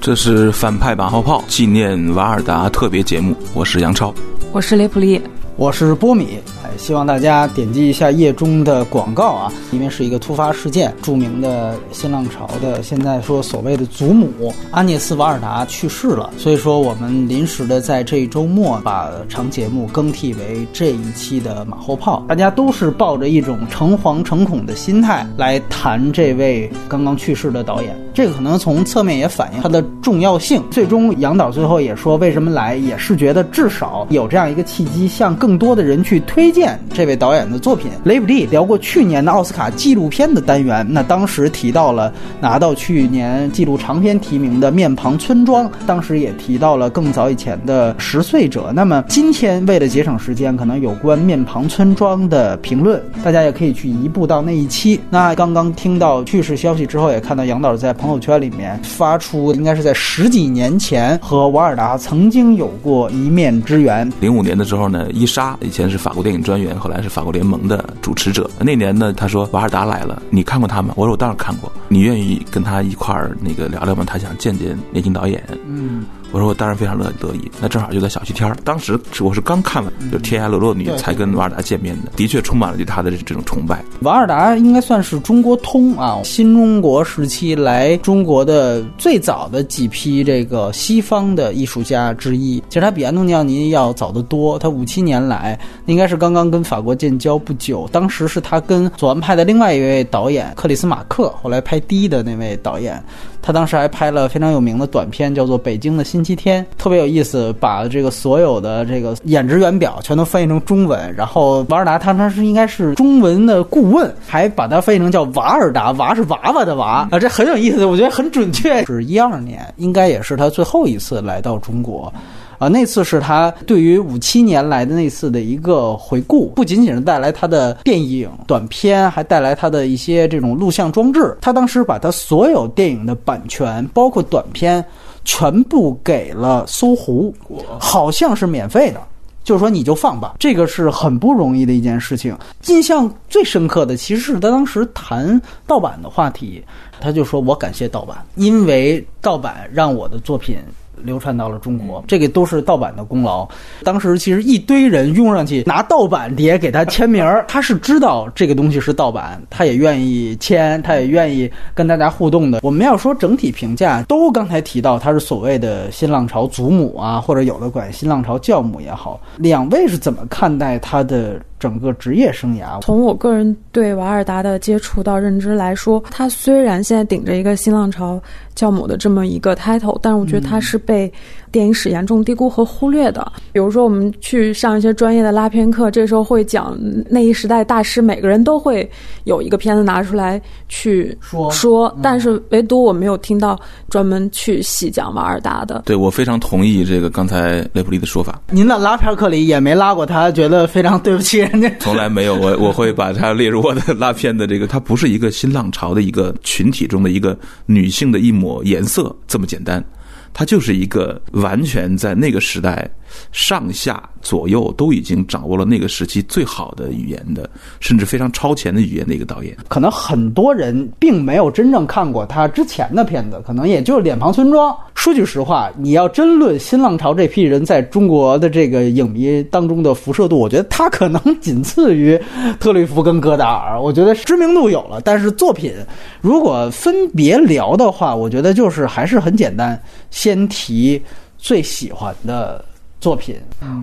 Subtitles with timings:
[0.00, 4.14] 这是反派马后炮纪念瓦尔达特别节目，我是杨超，
[4.50, 5.20] 我是雷普利，
[5.56, 6.38] 我是波米。
[6.64, 10.94] 哎希望大家点击一下页中的广告啊，因为是一个突发事件。
[11.02, 22.24] 著名的新浪潮的现在说所谓的祖母阿涅斯·瓦尔达去世了，所以说我们临时的在这一周末把长节目更替为这一期的马后炮。
[22.26, 30.62] 大家都是抱着一种诚惶诚恐的心态来谈这位刚刚去世的导演，这个可能从侧面也反映它的重要性。
[30.70, 36.78] 最终杨导最后也说，为什么来也是觉得至少有这样一个契机，向更多的人去推荐。
[36.92, 48.68] 这位导演的作品，雷普利聊过去年的奥斯卡纪录片的单元，那当时提到了拿到去年纪录长片提名的《面庞村庄》，当时也提到了更早以前的《十岁者》。
[48.72, 55.00] 那么今天为了节省时间，可能有关《面庞村庄》的评论，大家也可以去移步到那一期。
[55.10, 64.10] 那刚刚听到去世消息之后，也看到杨导在朋友圈里面发出，应该是在十几年前和瓦尔达曾经有过一面之缘。
[64.20, 66.74] 零五年的时候呢，伊莎以前是法国电影专员。
[66.78, 68.50] 后来是法国联盟的主持者。
[68.58, 70.94] 那年呢，他说瓦尔达来了，你看过他吗？
[70.96, 71.70] 我说我当然看过。
[71.88, 74.02] 你愿意跟他一块儿那个聊聊吗？
[74.06, 75.44] 他想见见年轻导演。
[75.68, 76.04] 嗯。
[76.32, 78.56] 我说我当然非常乐得意，那正好就在小西天儿。
[78.64, 83.84] 当时我是刚看完就《天涯沦落女》，才跟瓦尔达见面的，的确充满了对他的这种崇拜。
[84.02, 92.62] 瓦尔达应该算是中国通啊，新中国时期来中国的最早的几批这个西方的艺术家之一。
[92.68, 97.88] 其实他比安东尼奥尼要早得多，他五七年来应该是刚刚跟法国建交不久。
[97.90, 103.02] 当时是他跟左岸派的另外一位导演克里斯马克，后来拍《低》的那位导演。
[103.42, 111.12] 他当时还拍了非常有名的短片，叫做《北京的星期天》，特别有意思，把这个所有的这个演职员表全都翻译成中文。
[111.16, 118.84] 然后瓦尔达他当时应该是中文的顾问，还把它翻译成叫瓦尔达，娃是娃娃的娃啊，这很有意思，我觉得很准确。
[118.84, 122.12] 是一二年，应该也是他最后一次来到中国。
[122.58, 131.34] 啊，那次是他对于五七年来的那次的一个回顾，不仅仅是带来他的电影短片，还带来他的一些这种录像装置。
[131.40, 134.84] 他当时把他所有电影的版权，包括短片，
[135.24, 137.34] 全部给了搜狐，
[137.78, 139.00] 好像是免费的，
[139.44, 140.34] 就是说你就放吧。
[140.38, 142.36] 这个是很不容易的一件事情。
[142.66, 146.62] 印象最深刻的其实是他当时谈盗版的话题，
[147.00, 150.58] 他就说我感谢盗版，因为盗版让我的作品。
[151.02, 153.48] 流传到了中国，这个都是盗版的功劳。
[153.82, 162.60] 当时其实一堆人拥上去拿盗版碟给他签名儿，他是知道这个东西是盗版，他也愿意签，他也愿意跟大家互动的。
[162.62, 171.40] 我们要说整体评价，都刚才提到他是所谓的新浪潮祖母啊，或者有的管新浪潮教母也好，两位是怎么看待他的？
[171.60, 178.20] 整个职业生涯，从我个人对瓦尔达的接触到认知来说，他虽然现在顶着一个新浪潮
[178.54, 181.12] 教母的这么一个 title，但是我觉得他是被
[181.52, 183.32] 电影史严重低估和忽略的。
[183.52, 186.78] 比如说，我们去上一些专业的拉片课，这时候会讲
[187.08, 188.88] 那一时代大师，每个人都会
[189.24, 195.82] 有一个片子拿出来去说说，但是唯独我没有听到专门去细讲瓦尔达的。
[195.86, 198.40] 对我非常同意这个刚才雷普利的说法。
[198.50, 201.70] 您的拉片课里也没拉过他，觉得非常对不起人家。
[201.80, 207.36] 从来没有，我我会把它列入我的拉片的这个，它不是一个新浪潮的一个群体中的一个
[207.66, 209.84] 女性的一抹颜色这么简单，
[210.32, 212.88] 它就是一个完全在那个时代。
[213.32, 219.56] 上下左右都已经掌握了那个时期最好的语言的，甚至非常超前的语言的一个导演。
[219.66, 224.72] 可能很多人并没有真正看过他之前的片子，可能也就是《脸庞村庄》。
[224.94, 232.16] 说句实话，你要真论新浪潮这批人在中国的这个影迷当中的辐射度，我觉得他可能仅次于
[232.60, 233.80] 特吕弗跟戈达尔。
[233.80, 235.72] 我觉得知名度有了，但是作品
[236.20, 239.80] 如果分别聊的话，我觉得就是还是很简单，
[240.10, 241.02] 先提
[241.38, 242.64] 最喜欢的。
[243.00, 243.34] 作品，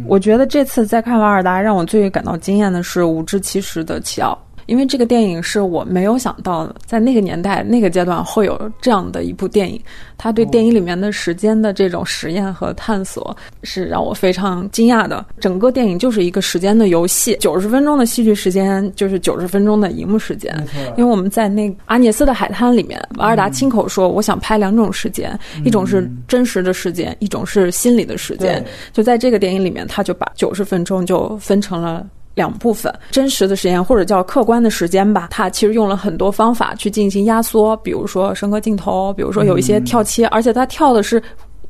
[0.06, 4.32] 我觉得这次在看瓦尔达，让我最感到惊艳的是《无知其实的奇奥》。
[4.68, 9.82] 因为这个电影是我没有想到，在那个年代、那个阶段会有这样的一部电影。
[10.20, 15.24] 他对电影里面的时间的这种实验和探索，是让我非常惊讶的。
[15.40, 20.54] 整个电影就是一个时间的游戏，九十分钟的戏剧时间就是九十分钟的荧幕时间。
[20.98, 32.06] 因为我们在那阿涅斯的海滩里面，瓦尔达亲口说：“我想拍两种时间，一种是真实的时间，一种是心理的时间。”就在这个电影里面，他就把九十分钟就分成了。
[32.38, 41.20] 两部分真实的时间或者叫客观的时间吧，它其实用了很多方法去进行压缩，比如说升格镜头，比如说有一些跳切，而且它跳的是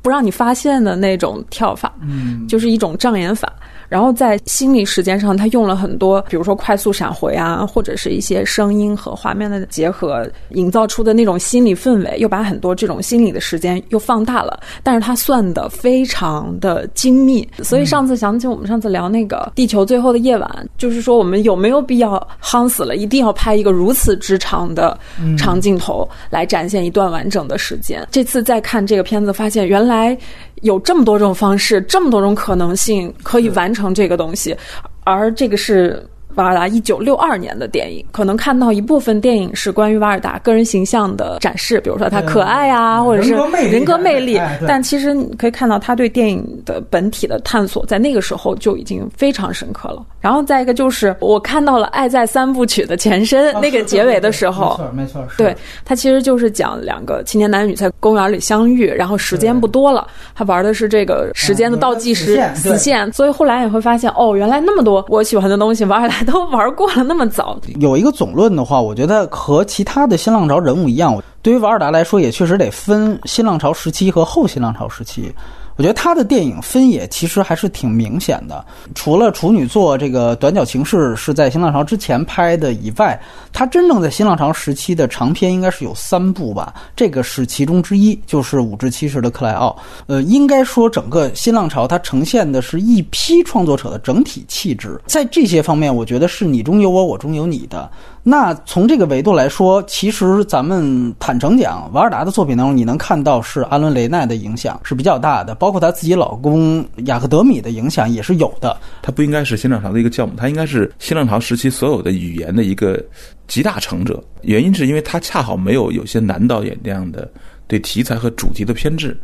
[0.01, 3.51] 不让你发现的那种跳法，嗯，就是一种障眼法。
[3.89, 14.59] 然后在心理时间上，他用了很多，比如说快速闪回啊，或者是一些声音和画面的结合，营造出的那种心理氛围，又把很多这种心理的时间又放大了。
[14.83, 24.97] 但是他算的非常的精密，所以上次想起我们上次聊那个《地球最后的夜晚》，就是说我们有没有必要夯死了，一定要拍一个如此之长的
[25.37, 28.05] 长镜头来展现一段完整的时间？
[28.11, 30.17] 这次再看这个片子，发现原来。
[30.63, 34.57] 有这么多种方式，这么多种可能性可以完成这个东西，
[35.05, 36.03] 而这个是。
[36.37, 43.33] 瓦尔达一九六二年的电影，可能看到一部分电影是关于瓦尔达个人形象的展示，比如说他可爱啊，或者是
[43.71, 44.39] 人格魅力。
[44.67, 50.05] 但其实你可以看到他对电影的本体的探索，在那个时候就已经非常深刻了。
[50.21, 60.05] 然后再一个就是我看到了《爱在三部曲》的前身，那个结尾的时候，没错，没错，对他其实就是讲两个青年男女在公园里相遇，然后时间不多了，
[60.35, 66.26] 他玩的是这个时间的倒计时死线，所以后来你会发现，哦，原来那么多我喜欢的东西，瓦尔达。
[66.27, 75.33] 都玩过了那么早，有一个总论的话，我觉得和其他的新浪潮人物一样，对于瓦尔达来说，也确实得分新浪潮时期和后新浪潮时期。
[75.77, 78.65] 我觉得他的电影分野其实还是挺明显的，
[78.95, 83.19] 除了处女座这个《短脚情事》是在新浪潮之前拍的以外，
[83.53, 89.77] 他真正在新浪潮时期的长片应该是有三部吧，这个是其中之一，就是五至七十的克莱奥。
[90.07, 97.87] 呃，应该说整个新浪潮它呈现的是一批创作者的整体气质，在这些方面，我觉得是你中有我，我中有你的。
[98.29, 108.75] 那从这个维度来说，其实咱们坦诚讲，瓦尔达的作品当中，你能看到是阿伦·雷奈的影响是比较大的，包括她自己老公雅克·德米的影响也是有的。
[109.01, 113.01] 他不应该是新浪潮的一个教母，他应该是新浪潮时期所有的语言的一个
[113.47, 114.21] 集大成者。
[114.41, 117.31] 原因是因为他恰好没有有些男导演那样的
[117.65, 119.17] 对题材和主题的偏执，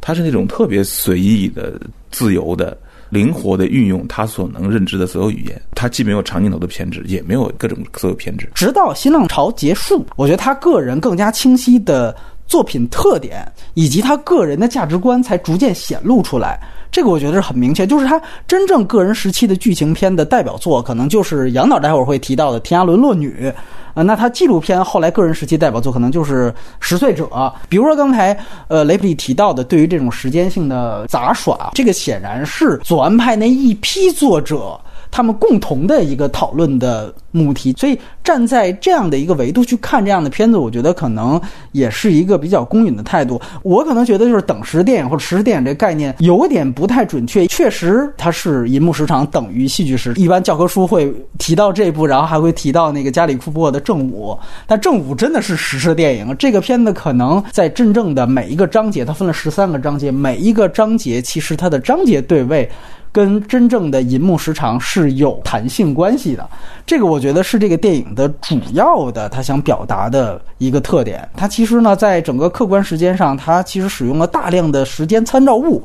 [0.00, 1.78] 他是那种特别随意的、
[2.10, 2.74] 自由的。
[3.08, 8.48] 灵活的运用他所能认知的所有语言，他既没有长镜头的偏执，也没有各种所有偏执。
[8.54, 12.14] 直到新浪潮结束，我觉得他个人更加清晰的
[12.46, 16.58] 作品特点以及他个人的价值观才逐渐显露出来。
[16.90, 23.52] 这个我觉得是很明确，就是他真正个人时期的剧情片的代表作，可能就是杨导待会儿会提到的《天涯沦落女》。
[23.92, 26.50] 啊，那他纪录片后来个人时期代表作可能就是
[26.80, 27.24] 《十岁者》，
[27.68, 28.38] 比如说刚才
[28.68, 34.78] 呃雷普利提到的，对于这种时间性的杂耍，这个显然是左岸派那一批作者。
[35.10, 41.40] 他们共同的一个讨论的母题，所以站在这样的一个维度去看这样的片子，我觉得可能
[41.72, 43.40] 也是一个比较公允的态度。
[43.62, 50.14] 我可能觉得就是等时电影或者实时电影这个概念有点不太准确，确实它是银幕时长等于戏剧时。
[50.16, 54.36] 一般教科书会提到这部，然后还会提到那个加里库珀的《正午》，
[54.66, 56.34] 但《正午》真的是实时电影。
[56.38, 62.68] 这个片子可能在真正的每一个章节，它分了十三个章节，每一个章节其实它的章节对位。
[63.16, 66.46] 跟真正的银幕时长是有弹性关系的，
[66.84, 71.26] 这个我觉得是这个电影的主要的他想表达的一个特点。
[71.34, 75.82] 它其实呢，在整个客观时间上，它其实使用了大量的时间参照物。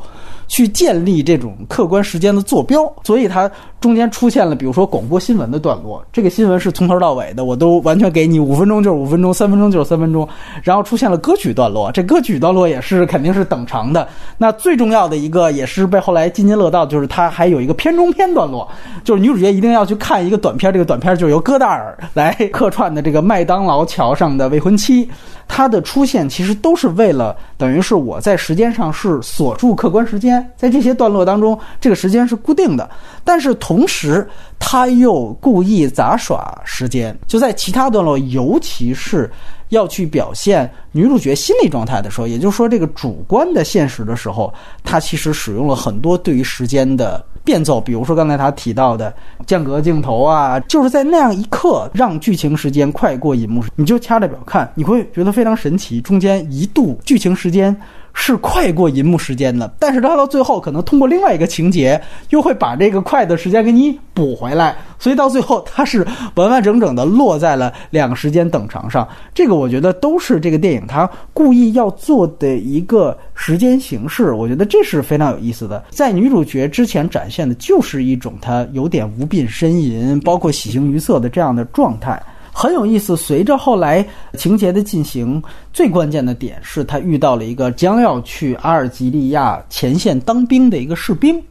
[0.51, 3.49] 去建立这种客观时间的坐标，所以它
[3.79, 10.27] 中间出现了，比如说广播新闻的段落，这个新闻是从头到尾的，我都完全给你五分钟就是五分钟，三分钟就是三分钟。
[10.61, 14.05] 然后出现了歌曲段落，这歌曲段落也是肯定是等长的。
[14.37, 18.67] 那最重要的一个也是被后来津津乐道，就是它还有一个片中片段落，
[19.05, 25.09] 就是女主角一定要去看一个短片，这个短片就是由戈达尔来客串的这个麦当劳桥上的未婚妻。
[25.53, 32.89] 它的出现其实都是为了，等于是我在时间上是锁住客观时间，在这些段落当中，这个时间是固定的。
[33.23, 34.27] 但是同时，
[34.59, 39.29] 他又故意杂耍时间，就在其他段落，尤其是
[39.69, 47.23] 要去表现女主角心理状态的时候，也就是说这个主观的现实的时候，他其实使用了很多对于时间的。
[47.43, 49.11] 变奏，比如说刚才他提到的
[49.47, 55.99] 间隔镜头啊，就是在那样一刻让剧情时间快过银幕，你就掐着表看，你会觉得非常神奇。
[56.01, 57.75] 中间一度剧情时间。
[58.13, 61.99] 是快过银幕时间的，但是它到最后可能通过另外一个情节，
[62.29, 69.07] 又会把这个快的时间给你补回来，所以到最后它是完完整整的落在了两个时间等长上。
[69.33, 75.83] 这个我觉得都是这个电影它故意要做的一个时间形式，我觉得这是非常有意思的。
[75.89, 82.21] 在女主角之前展现的就是一种她有点无病呻吟，包括喜形于色的这样的状态。
[82.53, 84.05] 很有意思，随着后来
[84.37, 85.41] 情节的进行，
[85.71, 91.41] 最关键的点是他遇到了一个将要去阿尔及利亚前线当兵的一个士兵，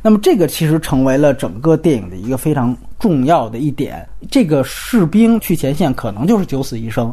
[0.00, 4.08] 那么这个其实成为了整个电影的一个非常重要的一点。
[4.30, 7.12] 这个士兵去前线可能就是九死一生，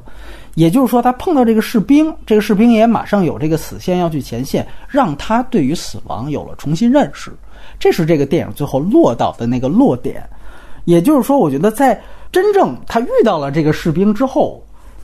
[0.53, 7.31] 也就是说他碰到这个士兵，这个士兵也马上有这个死线要去前线，让他对于死亡有了重新认识。
[7.79, 10.23] 这是这个电影最后落到的那个落点。
[10.85, 11.99] 也就是说，我觉得在
[12.33, 14.61] 真正他遇到了这个士兵之后，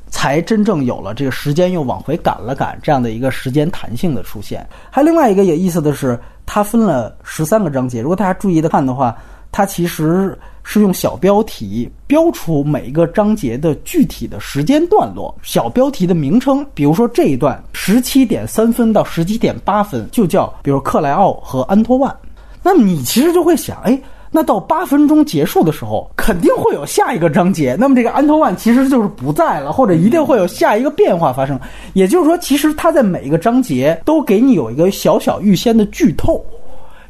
[0.08, 4.68] 才真正有了这个时间又往回赶了赶这样的一个时间弹性的出现。
[4.90, 8.02] 还有另外一个有意思的是，它分了十三个章节。
[8.02, 9.16] 如果大家注意的看的话，
[9.52, 16.66] 它其实是用小标题标出每一个章节的具体的时间段落，小标题的名称。
[16.74, 22.12] 比如说这一段十七点三分到十七点八分就叫，比如克莱奥和安托万。
[22.64, 24.02] 那么你其实就会想，哎。
[24.32, 27.76] 那到八分钟结束的时候，肯定会有下一个章节。
[27.80, 31.60] 那么这个安托万其实就是不在了，或者一定会有下一个变化发生。
[31.94, 36.46] 也就是说，其实他在每一个章节都给你有一个小小预先的剧透。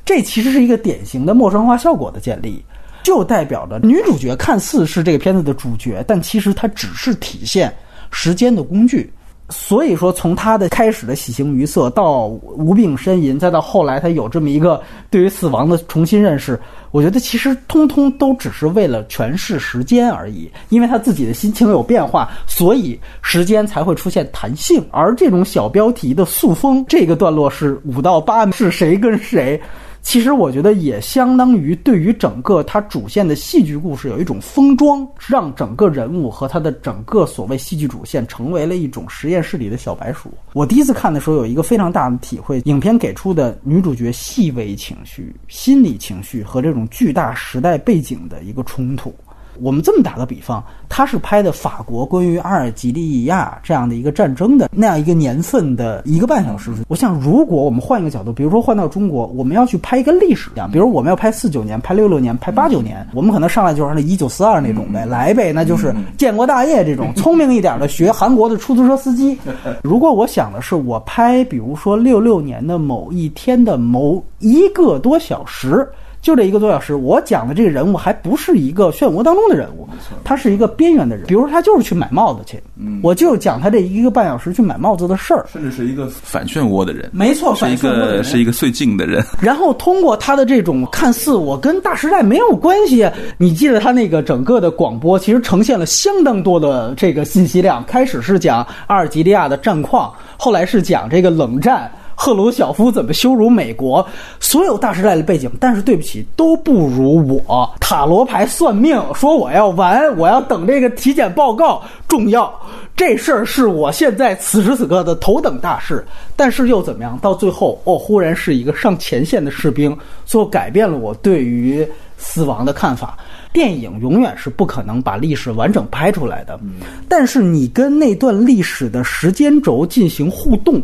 [0.05, 2.63] 这其实是一个典型的陌生化效果的建立，
[3.03, 7.71] 就代表着女主角看似是这个片子的主角，但其实她只是体现
[8.11, 9.11] 时间的工具。
[9.49, 16.59] 所以说，从他的开始的喜形于色，到无病呻吟，再到后来他有这么一个对于死亡的重新认识，
[16.91, 20.49] 我觉得其实通通都只是为了诠释时间而已。
[20.69, 24.85] 因为他自己的心情有变化，所以时间才会出现弹性。
[24.91, 29.59] 而这种小标题的塑封，这个段落是五到八，是谁跟谁？
[30.01, 40.33] 其实我觉得也相当于对于整个它主线的戏剧故事有一种封装，让整个人物和他的整个所谓戏剧主线成为了一种实验室里的小白鼠。
[40.53, 49.13] 我第一次看的时候有一个非常大的体会，影片给出的女主角细微情绪、心理情绪和这种巨大时代背景的一个冲突。
[49.61, 56.71] 我们这么打个比方，他是拍的法国关于阿尔及利亚这样的一个战争的那样一个年份的一个半小时。
[56.87, 67.13] 我想，如果我们换一个角度，比如说换到中国，我们要去拍一个历史样，比如我们要拍四九年、拍六六年、拍八九年，我们可能上来就是那一九四二那种呗，来呗，那就是建国大业这种。
[67.15, 69.37] 聪明一点的学韩国的出租车司机。
[69.83, 75.87] 如果我想的是我拍，比如说六六年的某一天的某一个多小时。
[76.21, 79.87] 就这一个多小时，我讲的这个人物还不是一个漩涡当中的人物，
[80.23, 81.25] 他是一个边缘的人。
[81.27, 82.61] 比如说，他就是去买帽子去，
[83.01, 87.09] 我就讲他这一个半小时去买帽子的事儿，甚至是一个反漩涡的人。
[87.13, 89.23] 没错，是一个是一个最近的人。
[89.41, 97.83] 然后通过他的这种看似我跟大时代没有关系，你记得他那个整个的广播其实呈现了相当多的这个信息量。
[97.85, 101.89] 开始是讲阿尔及利亚的战况，后来是讲这个冷战。
[102.21, 104.05] 赫鲁晓夫怎么羞辱美国？
[104.41, 112.53] 所有大时代的背景，但是对不起，都不如我塔罗牌算命说我要完，我要等这个体检报告重要。
[112.93, 116.05] 这事儿是我现在此时此刻的头等大事。
[116.35, 117.17] 但是又怎么样？
[117.21, 123.17] 到最后，哦，忽然是一个上前线的士兵，最后改变了我对于死亡的看法。
[123.53, 126.59] 电影永远是不可能把历史完整拍出来的，
[127.07, 130.83] 但是你跟那段历史的时间轴进行互动。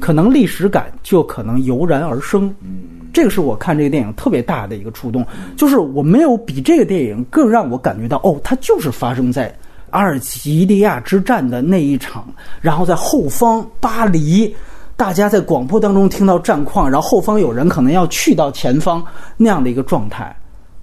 [0.00, 2.54] 可能历史感就可能油然而生，
[3.12, 5.24] 这个是我看这个电影特别大的一个触动，
[5.56, 9.54] 就是我没有比这个电影更让我感觉到，哦，它就是发生在
[9.90, 12.26] 阿尔及利亚之战的那一场，
[12.60, 14.54] 然后在后方巴黎，
[14.96, 19.02] 大家在广播当中听到战况，然后后方有人可能要去到前方
[19.36, 20.36] 那样的一个状态，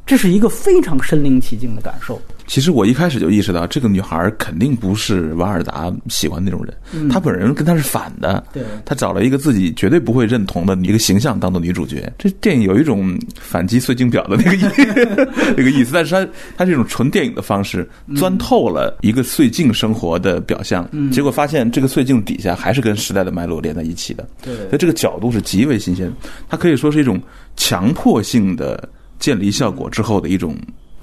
[0.06, 2.22] 这是一个非常身临其境的感受。
[2.46, 8.44] 其实我一开始就意识到，这个女孩肯定不是瓦尔达喜欢那种人，她本人跟她是反的。
[8.52, 12.12] 对，她找了一个自己绝对不会认同的一个形象当做女主角。
[12.18, 14.62] 这电影有一种反击碎镜表的那个意
[15.56, 24.28] 那个意思，但是它它这种纯电影的方式钻透了一个碎镜生活的表象，结果发现这个碎镜底下还是跟时代的脉络连在一起的。
[24.42, 26.12] 对，所以这个角度是极为新鲜，
[26.50, 27.20] 它可以说是一种
[27.56, 28.88] 强迫性的
[29.24, 30.54] 建立效果之后的一种。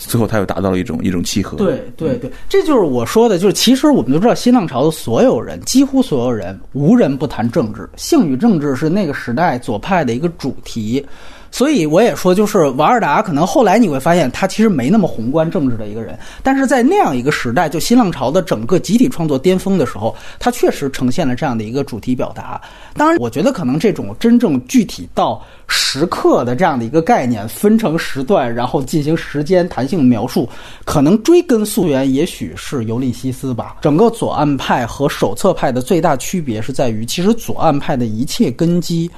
[0.02, 1.58] 最后，他又达到了一种一种契合。
[1.58, 11.04] 对对对，这就是我说的，就是其实我们都知道，新浪潮的所有人，几乎所有人，无人不谈政治，性与政治是那个时代左派的一个主题。
[11.50, 22.60] 所以我也说，就是瓦尔达可能后来你会发现，他其实没那么宏观政治的一个人，但是在那样一个时代，就新浪潮的整个集体创作巅峰的时候，他确实呈现了这样的一个主题表达。
[22.94, 30.48] 当然，我觉得可能这种真正具体到时刻的这样的一个概念，分成时段，然后进行时间弹性描述，
[30.84, 33.76] 可能追根溯源，也许是《尤利西斯》吧。
[33.80, 39.10] 整个左岸派和手册派的最大区别是在于，其实左岸派的一切根基。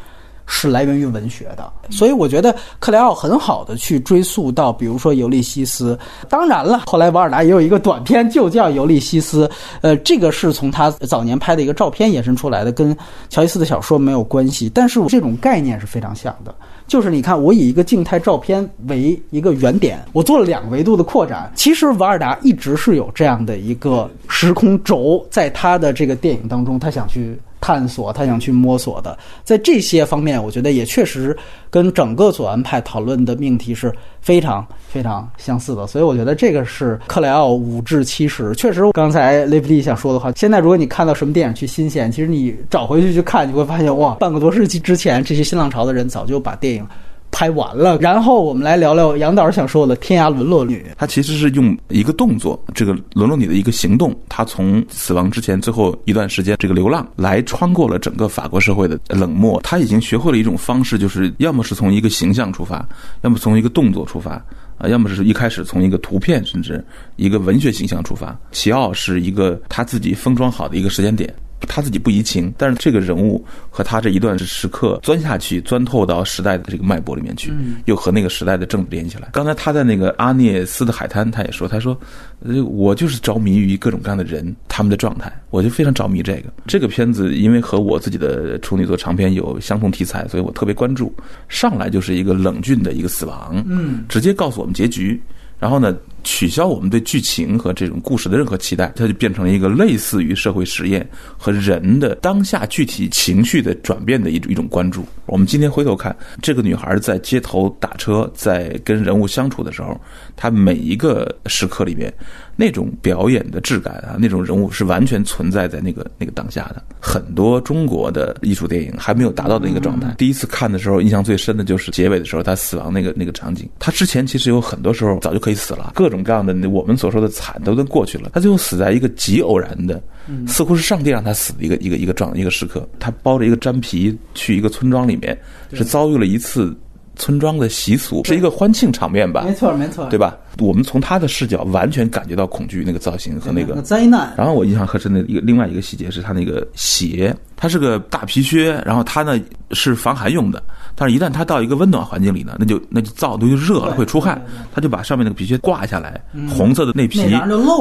[0.54, 5.96] 是来源于文学的，所以我觉得克莱奥很好的去追溯到，比如说《尤利西斯》。
[6.28, 9.48] 当然了，后来瓦尔达也有一个短片，就叫《尤利西斯》。
[9.80, 12.94] 呃，这个是从他早年拍的一个照片延伸出来的，跟
[13.30, 14.70] 乔伊斯的小说没有关系。
[14.72, 16.54] 但是我这种概念是非常像的，
[16.86, 21.50] 就是你看，我以一个静态照片为一个原点，我做了两个维度的扩展。
[21.56, 27.40] 其实瓦尔达一直是有这样的一个时空轴，在他的这个电影当中，他想去。
[27.62, 29.16] 探索，他想去摸索的。
[29.44, 31.34] 在这些方面，我觉得也确实
[31.70, 33.90] 跟整个左岸派讨论的命题是
[34.20, 35.86] 非常非常相似的。
[35.86, 40.32] 所以我觉得这个是克莱奥五至七十，确实刚才雷普利想说的话。
[40.32, 46.84] 现在如果你看到什么电影去新鲜，其实你找回去去看，你会发现哇，半个多世纪之前，这些新浪潮的人早就把电影。
[47.32, 50.86] 拍完了，然后我们来聊聊杨导想说的《天涯沦落女》。
[50.96, 59.58] 他其实是用一个动作，这个沦落女的一个行动，他从死亡之前最后一段时间这个流浪，来穿过了整个法国社会的冷漠。
[59.64, 62.86] 他已经学会了一种方式，就是要么是从一个形象出发，
[63.22, 64.32] 要么从一个动作出发，
[64.76, 66.84] 啊，要么是一开始从一个图片甚至
[67.16, 68.38] 一个文学形象出发。
[68.52, 71.34] 齐奥是一个他自己封装好的一个时间点。
[71.68, 77.52] 他自己不移情，但是这个人物和他这一段时刻钻下去，钻透到时代的这个脉搏里面去，
[77.86, 79.28] 又和那个时代的政治联系起来。
[79.32, 81.98] 刚才他在那个阿涅斯的海滩，他也说，他说，
[82.40, 86.44] 呃，我就是着迷于各种各样的人，他们的状态，我就非常着迷这个。
[86.66, 91.14] 这个片子因为和我自己的处女座长篇有相同题材，所以我特别关注。
[91.48, 95.20] 上来就是一个冷峻的一个死亡，嗯，直接告诉我们结局。
[95.58, 105.04] 然后呢，取消我们对剧情和这种故事的任何期待，它就变成了一个类似于社会实验和人的当下具体情绪的转变的一种一种关注。
[105.26, 109.98] 我们今天回头看，这个女孩在街头打车，在跟人物相处的时候，
[110.36, 112.12] 她每一个时刻里面。
[112.54, 116.82] 那种表演的质感啊，那种人物是完全存在在那个那个当下的。
[117.00, 120.14] 很多中国的艺术电影还没有达到的一个状态。
[120.18, 123.66] 第一次看的时候，印象最深的就是结尾的时候，她死亡那个那个场景。
[123.78, 128.30] 她之前其实有很多时候早就可以死了，各种各样的我们所说的惨都都过去了。
[128.32, 130.00] 他最后死在一个极偶然的，
[130.46, 132.88] 似乎是上帝让他死的一个一个一个状一个时刻。
[133.00, 135.36] 他包着一个毡皮去一个村庄里面，
[135.72, 136.72] 是遭遇了一次。
[137.14, 139.44] 村庄的习俗是一个欢庆场面吧？
[139.44, 140.34] 没错，没错，对吧？
[140.58, 144.32] 我们从他的视角完全感觉到恐惧，那个造型和那个灾难。
[144.36, 149.40] 然后我印象很深的一个另外一个细节是他那个鞋，它是个大皮靴，然后它呢
[149.72, 150.62] 是防寒用的。
[150.94, 154.40] 但是，一旦他到一个温暖环境里呢，那就那就燥，那就热了，会出汗。
[154.74, 157.22] 他就把上面那个皮靴挂下来，红色的那皮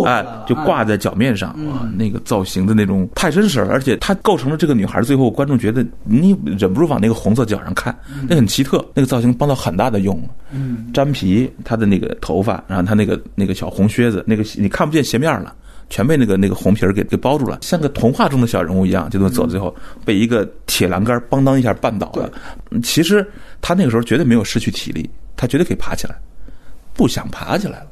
[0.06, 1.50] 哎，就挂在脚面上。
[1.68, 7.94] 哇，那个造型的那种太真实了，而且它构成了这个女孩最后观众觉得你忍不住往那个红色脚上看，
[8.30, 8.84] 那很奇特。
[8.94, 10.18] 那个造型帮到很大的用。
[10.52, 15.56] 嗯，粘皮，他的那个头发，然后他那个那个小红靴子，那个你看不见鞋面了。
[15.90, 19.46] 全被那个那个红皮儿给给包住了，像个童话中的小人物一样，就这么走。
[19.46, 22.32] 最后被一个铁栏杆邦当一下绊倒了。
[22.82, 26.16] 其实他那个时候绝对没有失去体力，他绝对可以爬起来，
[26.94, 27.88] 不想爬起来了，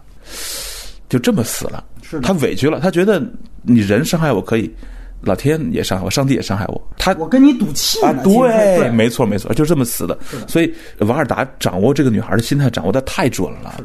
[1.09, 1.83] 就这么死了。
[2.23, 3.21] 他委屈了，他觉得
[3.63, 4.73] 你人伤害我可以。
[5.21, 6.81] 老天也伤害我，上帝也伤害我。
[6.97, 8.13] 他我跟你赌气啊！
[8.23, 10.17] 对，没错没错，就这么死的。
[10.47, 13.83] 所以瓦尔达掌握这个女孩的心态掌握的太准了。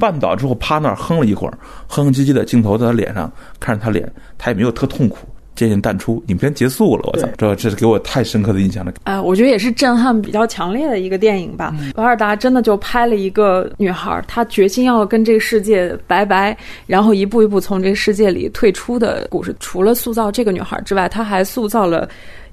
[0.00, 5.18] 绊倒之后趴那儿哼了一会儿，哼哼唧唧的镜头在他脸上看着他脸，他也没有特痛苦。
[5.56, 7.10] 渐渐淡出，影片结束了。
[7.12, 8.92] 我操，这这是给我太深刻的印象了。
[9.04, 11.74] 哎，我觉得也是震撼比较强烈的一个电影吧。
[11.96, 19.56] 瓦尔达真的就拍了一个女孩，她决心要跟这个世界拜拜，然后一步一步从这个世界里退出的故事。
[19.58, 22.08] 除了塑造这个女孩之外，她还塑造了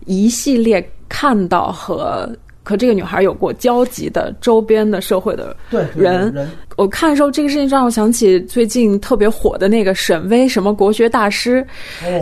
[0.05, 2.29] 一系列看到和
[2.63, 5.55] 和这个女孩有过交集的周边的社会的
[5.95, 6.33] 人。
[6.75, 11.63] 我看的时候，这个事情让我想起最近特别火的那个沈巍什么国学大师。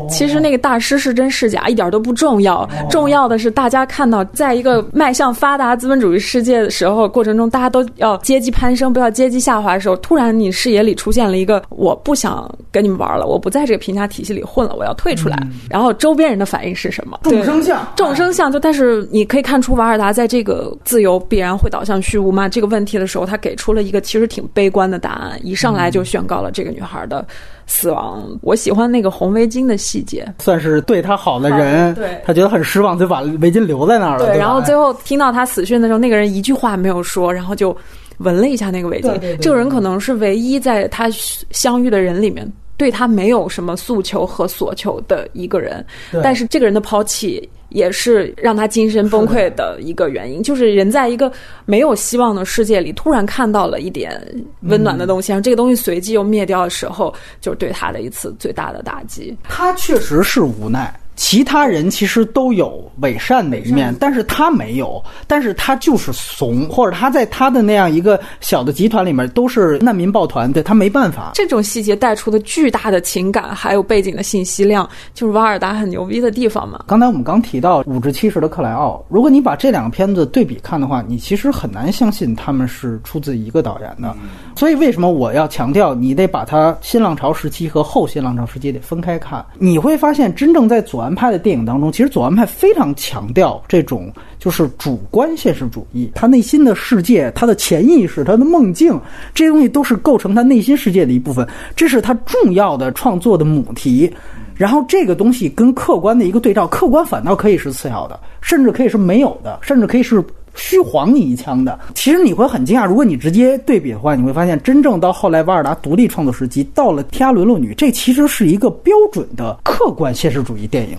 [0.10, 15.38] 其实那个大师是真是假一点都不重要，重要的是大家看到，在一个迈向发达资本主义世界的时候过程中，大家都要阶级攀升，不要阶级下滑的时候，突然你视野里出现了一个我不想跟你们玩了，我不在这个评价体系里混了，我要退出来。
[15.69, 17.17] 然后周边人的反应是什么？
[17.23, 18.51] 众生相，众生相。
[18.51, 24.47] 就但是你可以看出，瓦尔达在这个自由必然会导向虚无吗这个问题的时候，他给出了一个其实挺。
[24.53, 27.25] 悲观的答案，一上来就宣告了这个女孩的
[27.65, 28.37] 死亡。
[28.41, 34.25] 我喜欢那个红围巾的细节，算是对她好的人，对他觉得很失望，就把围巾留在那儿了。
[34.25, 37.75] 对，然后最后听到他死讯的时候，那个人一句话没有说，然后就
[38.17, 39.37] 闻了一下那个围巾。
[39.37, 41.09] 这个人可能是唯一在他
[41.51, 42.45] 相遇的人里面
[42.81, 45.85] 对他没有什么诉求和所求的一个人，
[46.23, 47.47] 但是这个人的抛弃。
[47.71, 51.31] 也是让他精神崩溃的一个原因，就是人在一个
[51.63, 54.21] 没有希望的世界里，突然看到了一点
[54.63, 59.33] 温暖的东西，然后这个东西随即又灭掉的时候，就是对他的一次最大的打击。
[59.47, 60.93] 他确实是无奈。
[61.21, 71.34] 其他人其实都有伪善的一面，但是他没有，但是他就是怂，或者他在他的那样一个小的集团里面都是难民抱团，对他没办法。
[71.36, 76.86] 这种细节带出的巨大的情感，还有背景的信息量，就是瓦尔达很牛逼的地方嘛。
[76.88, 84.15] 刚才我们刚提到五至七十的克莱奥，如果你把这两个片子对比看的话，你其实很难相信他们是出自一个导演的。
[84.55, 89.45] 所以为什么我要强调，你得把它新浪潮时期和后新浪潮时期得分开看？
[89.60, 91.01] 你会发现，真正在左。
[91.01, 98.97] 左岸派的电影当中，其实左岸派非常强调这种就是主观现实主义，他内心的世界、他的潜意识、他的梦境，
[99.34, 101.45] 这些东西都是构成他内心世界的一部分，
[101.76, 104.10] 这是他重要的创作的母题。
[104.56, 110.24] 然后这个东西跟客观的一个对照，客观反倒可以是次要的，甚至可以是没有的，甚至可以是。
[110.55, 112.85] 虚晃你一枪的，其实你会很惊讶。
[112.85, 120.97] 如果你直接对比的话，你会发现，真正到后来瓦尔达独立创作时期，到了《天涯沦落女》，这其实是一个标准的客观现实主义电影。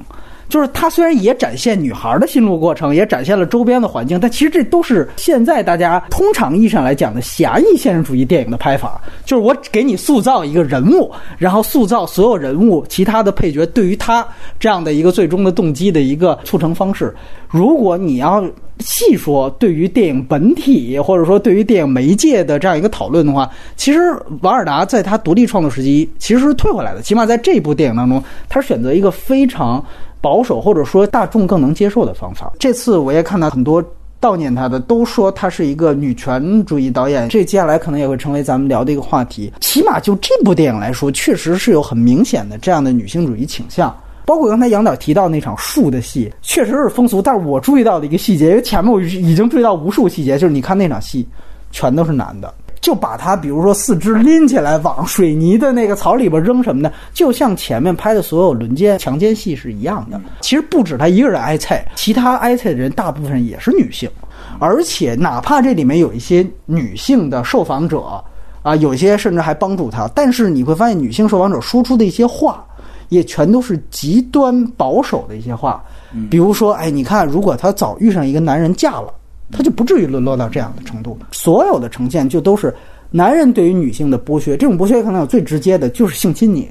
[0.48, 9.00] 就是它虽然也展现女孩的心路过程，也展现了周边的环境，但其实这都是现在大家通常意义上来讲的狭义现实主义电影的拍法。
[9.24, 14.26] 就是我给你塑造一个人物，然后塑造所有人物其他的配角对于他
[14.60, 17.14] 这样的一个最终的动机的一个促成方式。
[17.48, 18.44] 如果你要
[18.82, 23.98] 细说对于电影本体，或者说对于电影媒介的这样一个讨论的话，其实
[24.42, 29.82] 瓦尔达在他独立创作时期其实是退回来的，起码在这部电影当中，他选择一个非常。
[30.22, 32.52] 保守或者说大众更能接受的方法。
[32.56, 33.82] 这次我也看到很多
[34.20, 37.28] 悼念他的，都说他是一个女权主义导演。
[37.28, 39.52] 这接下来可能也会成为咱们聊的一个话题。
[39.60, 43.92] 起码就这部电影来说，确实是有很明显的这样的女性主义倾向。
[44.24, 47.20] 包括刚才杨导提到那场树的戏，确实是风俗。
[47.20, 51.26] 但是我注意到的一个细节，因为前面我已经注意到无数细节，就是你看那场戏，
[51.70, 52.52] 全都是男的。
[52.80, 60.20] 就把他，比如说四肢拎起来往水泥的那个槽里边扔什么的，就像前面拍的所有轮奸、强奸戏是一样的。
[60.40, 64.10] 其实不止他一个人挨菜，其他挨菜的人大部分也是女性，
[64.58, 68.20] 而且哪怕这里面有一些女性的受访者
[68.62, 72.66] 啊，有些甚至还帮助他，但是你会发现女性受访者说出的一些话，
[73.12, 75.84] 也全都是极端保守的一些话，
[76.30, 79.12] 比如说，哎，你看，如果她早遇上一个男人嫁了。
[79.54, 81.18] 她就不至于沦落到这样的程度。
[81.30, 82.74] 所有的呈现就都是
[83.10, 86.70] 男人对于女性的剥削，这种剥削可能有最直接的就是性侵你，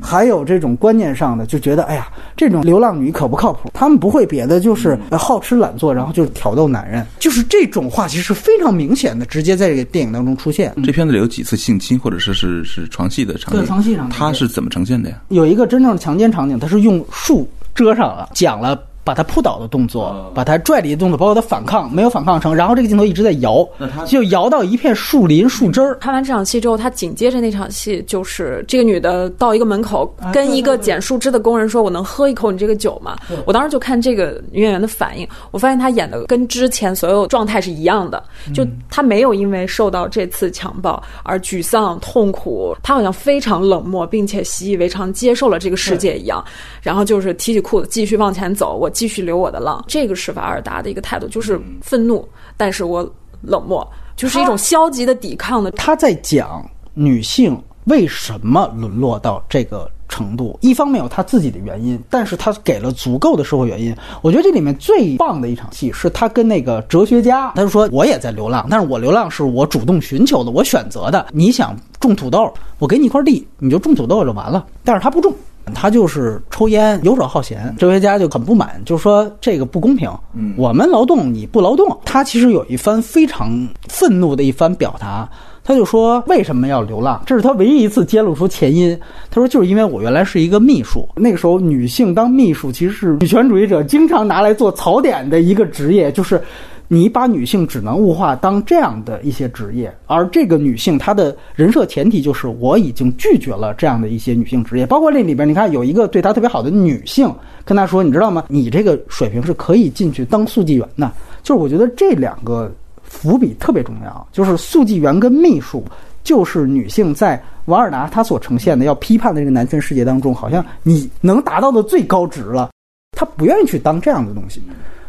[0.00, 3.70] 还有这种观念上的就觉得，哎呀，这种流浪女可不靠谱。
[3.74, 10.72] 他们不会别的，就是好吃懒做，然后就是挑逗男人，就是这种话其实非常明显的，直接在这个电影当中出现。
[10.84, 13.60] 这片子里有几次性侵或者说是是床戏的场景？
[13.60, 15.16] 对，床戏场景，它是怎么呈现的呀？
[15.28, 18.80] 有一个真正的强奸场景，它是用树遮上了，讲了。
[19.06, 23.64] 把他扑倒的动作，把他拽离的动作，包括他反抗没有反抗成，然后这个镜头一直在摇，
[24.04, 25.96] 就摇到一片树林树枝儿。
[26.00, 33.16] 看完这场戏之后，他紧接着那场戏就是这个女的到一个门口，跟一个捡树枝的工人说：“我能喝一口你这个酒吗？”
[33.46, 38.20] 我当时就看这个女演员的反应，我发现她演的跟之前所有状态是一样的，
[38.52, 46.44] 就她没有因为受到这次强暴而沮丧痛苦，她好像非常冷漠，并且习以为常接受了这个世界一样，
[46.82, 48.76] 然后就是提起裤子继续往前走。
[48.76, 48.90] 我。
[48.96, 53.06] 继续流我的浪，这个是瓦尔达的一个态度，就是愤怒，但是我
[53.42, 55.70] 冷漠，就是一种消极的抵抗的。
[55.72, 63.94] 他在讲女性为什么沦落到这个程度，一方面有他自己的原因，但是他给了足够的社会原因。
[64.22, 71.26] 我觉得这里面最棒的一场戏是他跟那个哲学家，他就说我也在流浪，但是我流浪是我主动寻求的，我选择的。
[71.32, 75.34] 你想种土豆，我给你一块地，你就种土豆就完了，但是他不种。
[75.74, 80.10] 他就是抽烟、游手好闲，哲学家就很不满，就说这个不公平。
[80.34, 81.98] 嗯，我们劳动你不劳动。
[82.04, 83.50] 他其实有一番非常
[83.88, 85.28] 愤怒的一番表达，
[85.64, 87.22] 他就说为什么要流浪？
[87.26, 88.98] 这是他唯一一次揭露出前因。
[89.30, 96.40] 他说就是因为我原来是一个秘书，那个时候女性当秘书其实是女权主义者经常拿来做槽点的一个职业，就是。
[96.88, 107.32] 你把女性只能物化当这样的一些职业，而这个女性她的人设前提就是我已经拒绝了这样的一些女性职业，包括这里边你看有一个对她特别好的女性
[107.64, 108.44] 跟她说，你知道吗？
[108.48, 111.10] 你这个水平是可以进去当速记员的。
[111.42, 112.72] 就是我觉得这两个
[113.02, 115.84] 伏笔特别重要，就是速记员跟秘书，
[116.22, 122.70] 就是女性在瓦尔达她所呈现的要批判的这个男权世界当中，好像你能达到的最高值了。
[123.16, 124.62] 她不愿意去当这样的东西。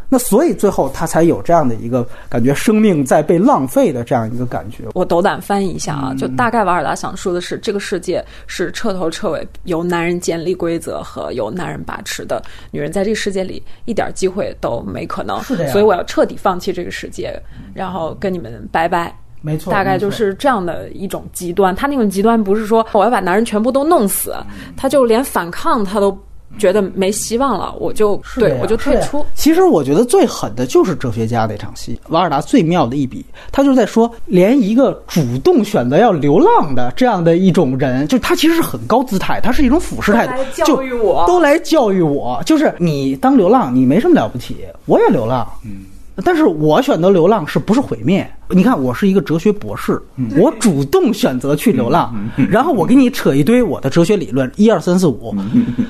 [0.10, 4.86] 那所以最后他才有这样的一个感觉，生命在被浪费的这样一个感觉。
[4.94, 12.42] 我斗胆翻译一下啊，就大概瓦尔达想说的是，这个世界是彻头彻尾由男人建立规则和由男人把持的，
[12.72, 15.42] 女人在这个世界里一点机会都没可能。
[15.44, 17.38] 是的所以我要彻底放弃这个世界，
[17.74, 19.14] 然后跟你们拜拜。
[19.42, 21.76] 没错，大概就是这样的一种极端。
[21.76, 24.34] 他那种极端不是说我要把男人全部都弄死，
[24.78, 26.18] 他就连反抗他都。
[26.58, 29.26] 觉得没希望了，我就对我就退出。
[29.36, 45.86] 其实我觉得最狠的就是哲学家那场戏，瓦尔达最妙的一笔，他就在说，连一个主动选择要流浪的这样的一种人，就他其实是很高姿态，他是一种俯视态度，教育我，都来教育我，就是你当流浪，你没什么了不起，我也流浪，嗯，
[46.24, 48.28] 但是我选择流浪是不是毁灭？
[48.50, 50.02] 你看，我是一个哲学博士，
[50.38, 52.16] 我主动选择去流浪，
[52.50, 55.36] 然后我给你扯一堆我的哲学理论，一二三四五，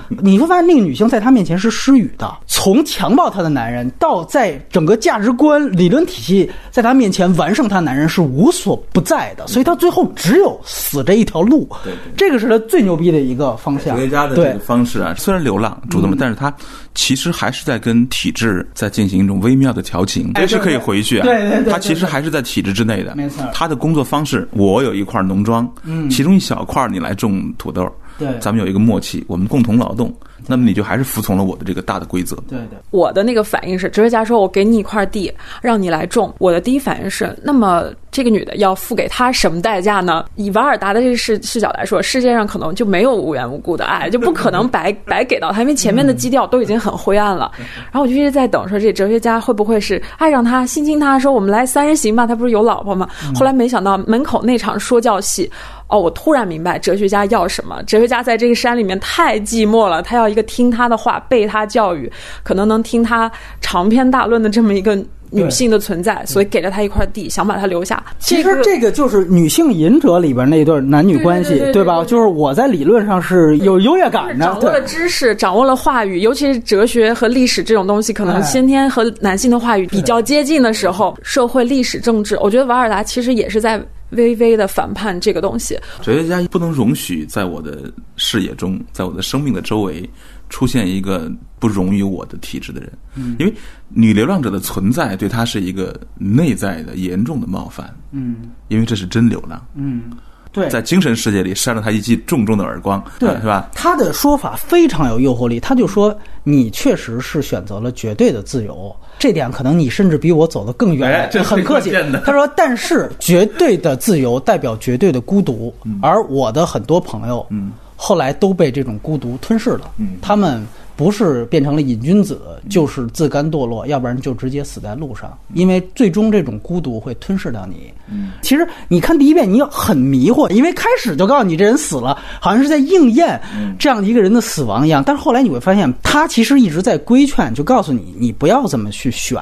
[0.10, 11.70] 你会发现那个女性在他面前是失语的，从强暴她的男人到在整个价值观理论体系在她面前完胜她男人是无所不在的，所以她最后只有死这一条路，
[12.16, 13.96] 这个是她最牛逼的一个方向。
[13.96, 14.54] 哲学家的这对。
[14.54, 16.52] 个方式啊，虽然流浪主动，但是他
[16.98, 23.16] 其实还是在跟体制在进行一种微妙的调情，哎随时可以回去对对对他其实还是在体制之内的。
[23.16, 23.46] 没错。
[23.54, 26.10] 他的工作方式，我有一块农庄，嗯。
[26.10, 28.28] 其中一小块你来种土豆，对。
[28.40, 30.12] 咱们有一个默契，我们共同劳动，
[30.46, 32.36] 那么你就还是服从了我的这个大的规则。
[32.48, 36.34] 对对，我的那个反应是，哲学家说我给你一块地，让你来种。
[36.38, 40.26] 我的第一反应是，那么这个女的要付给他什么代价呢？
[40.36, 47.52] 以瓦尔达的这个视视角来说，世界上可能就没有无缘无故的爱， 就不可能白白给到他，因为前面的基调都已经很灰暗了。
[47.92, 52.28] 然后我就一直在等，说这哲学家会不会是爱上他，心亲他，说我们来三人行吧？
[52.28, 53.10] 他不是有老婆吗？
[53.36, 55.50] 后来没想到门口那场说教戏。
[55.90, 57.82] 哦，我突然明白哲学家要什么。
[57.84, 62.12] 哲学家在这个山里面太寂寞了，他要一个听他的话、被他教育，
[62.44, 64.98] 可能能听他长篇大论的这么一个
[65.30, 68.02] 女性的存在，所以给了他一块地，想把他留下。
[68.18, 72.04] 其实这个就是女性隐者里边那对男女关系，对吧？
[72.06, 74.82] 就是我在理论上是有优越感的，掌握了。
[74.82, 85.78] 知识，掌握了话语，尤其是哲学和历史这种东西，可能哎先天和男性的话语比较接近的时候，社会、历史、政治，我觉得瓦尔达其实也是在微微的反叛这个东西。
[86.02, 90.10] 哲学家不能容许在我的视野中，在我的生命的周围
[90.50, 93.36] 出现一个不容于我的体制的人，嗯。
[93.40, 93.54] 因为
[93.90, 98.52] 女流浪者的存在对他是一个内在的严重的冒犯，嗯。
[98.68, 100.04] 因为这是真流浪，嗯，
[100.52, 103.70] 对，在精神世界里扇了他一记重重的耳光，对啊是吧？
[103.74, 111.92] 他的说法非常有诱惑力，他就说你确实是选择了绝对的自由，这点可能你甚至比我走得更远，哎这很客气。
[112.26, 120.66] 他说，但是绝对的自由代表绝对的孤独，而我的很多朋友，嗯，后来都被这种孤独吞噬了，嗯他们。
[120.98, 125.38] 不是变成了瘾君子，就是自甘堕落，要不然就直接死在路上。
[125.54, 127.94] 因为最终这种孤独会吞噬掉你。
[128.12, 133.40] 嗯，其实你看第一遍，你很迷惑，因为开始就告诉你这人死了，好像是在应验
[133.78, 135.04] 这样一个人的死亡一样。
[135.06, 139.40] 但是后来你会发现，他其实一直在规劝，就告诉你你不要这么去选。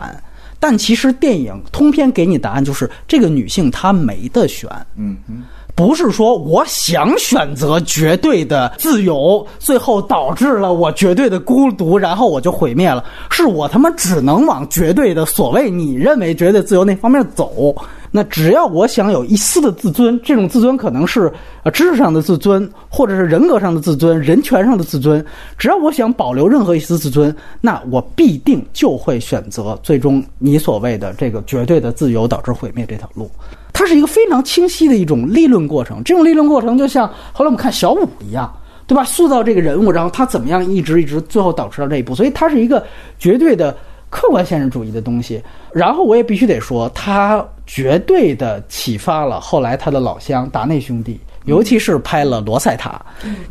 [0.57, 4.69] 但其实电影通篇给你答案就是，这个女性她没得选。
[4.95, 5.43] 嗯嗯，
[5.75, 13.03] 不是说我想选择绝对的自由，最后导致了我绝对的孤独，然后我就毁灭了。
[13.29, 17.75] 是我他妈只能往绝对的所谓你认为绝对自由那方面走。
[18.15, 21.29] 那只要我想有一丝的自尊，这种自尊可能是
[21.63, 25.23] 呃知识上的自尊，或者是人格上的自尊、人权上的自尊。
[25.57, 33.29] 只要我想保留任何一丝自尊，那我必定就会选择最终你所谓的这个绝对的自由导致毁灭这条路。
[33.73, 36.01] 它是一个非常清晰的一种立论过程。
[36.01, 38.49] 这种立论过程就像后来我们看小五一样，
[38.87, 39.03] 对吧？
[39.03, 42.81] 塑造这个人物，然后他怎么样一直一直最后导致到这一步，所以它是一个
[43.19, 43.75] 绝对的
[44.15, 45.43] 客观现实主义的东西。
[45.73, 51.19] 然后我也必须得说，他绝对的启发了后来他的老乡达内兄弟。
[51.43, 52.99] 尤其是拍了罗塞塔，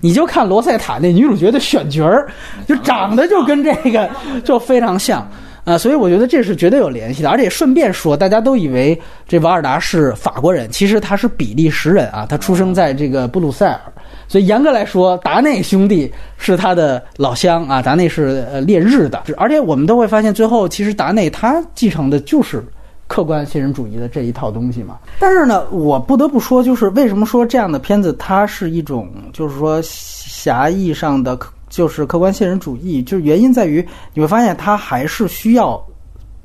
[0.00, 2.26] 你就看罗塞塔那女主角的选角儿，
[2.66, 4.10] 就长得就跟这个
[4.42, 5.24] 就非常像。
[5.64, 13.80] 啊，所以我觉得这是绝对有联系的，而且顺便说，大家都以为这瓦尔达是法国人，其实他是比利时人啊，他出生在这个布鲁塞尔，
[14.28, 22.62] 所以严格来说，达内兄弟是他的老乡啊，达内是呃列日的，而且我们都会发现，最后其实达内他继承的就是
[23.06, 24.98] 客观现实主义的这一套东西嘛。
[25.18, 31.38] 但是呢，我不得不说，就是为什么说这样的片子它是一种，就是说狭义上的。
[31.74, 35.84] 就是客观现实主义，就是原因在于你会发现他还是需要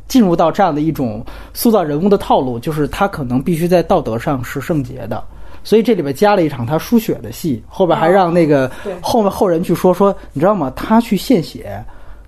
[0.08, 5.24] 进入到这样的一种塑造人物的套路，就是他可能必须在道德上是圣洁的，
[5.64, 10.74] 所以这里边加了一场他输血的戏，后边还让那个后面后人去说说，你知道吗？
[10.76, 11.80] 他去献血，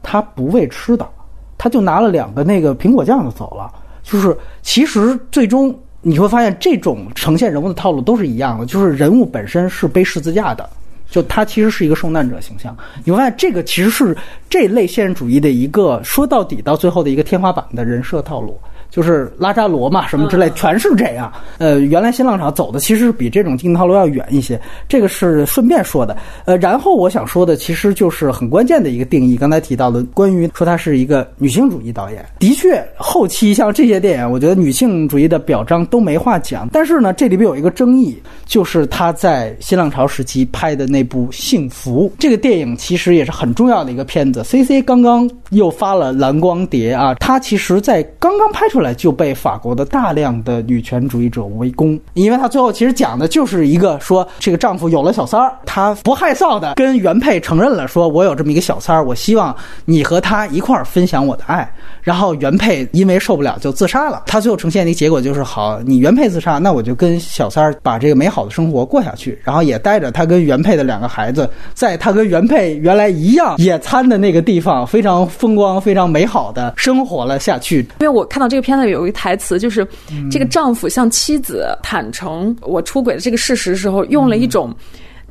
[0.03, 1.09] 他不喂吃的，
[1.57, 10.69] 他就拿了两个那个苹果酱就走了，就是其实最终你会发现这种呈现人物的套路都是一样的，就是人物本身是背十字架的。
[11.11, 14.17] 就他其实是一个受难者形象，你会发现这个其实是
[14.49, 18.57] 这类现实主义的一个说到底到最后的一个天花板的人设套路，
[18.91, 21.33] 就是拉扎罗嘛什么之类，全是这样。
[21.57, 26.15] 呃，原来新浪潮走的其实比这种竞套路要远一些，这个是顺便说的。
[26.45, 36.69] 呃，然后我想说的其实就是很关键的一个定义，刚才提到的关于说她是一个女性主义导演，的确后期像这些电影，我觉得女性主义的表彰都没话讲。
[36.71, 41.01] 但是呢，这里边有一个争议，就是她在新浪潮时期拍的那。
[41.01, 44.43] 那部《幸福》这个电影其实也是很重要的一个片子。
[44.43, 48.80] C C 刚刚又发了蓝光碟啊，它其实在刚刚拍出来。
[48.81, 61.71] 出来，就被法国的大量的女权主义者围攻，因为他最后其实讲的就是一个说，这个丈夫有了小三儿，他不害臊的跟原配承认了，说我有这么一个小三儿，我希望你和他一块儿分享我的爱。
[62.01, 77.85] 然后原配因为受不了就自杀了，他最后呈现的一个结果就是，好，你原配自杀，那我就跟小三儿把这个美好的生活过下去，然后也带着他跟原配的两个孩子，在他跟原配原来一样野餐的那个地方，非常风光、非常美好的生活了下去。
[77.99, 79.87] 因为我看到这个片子有一台词，就是
[80.29, 84.75] 这个丈夫向妻子坦诚我出轨的这个事实时候，用了一种。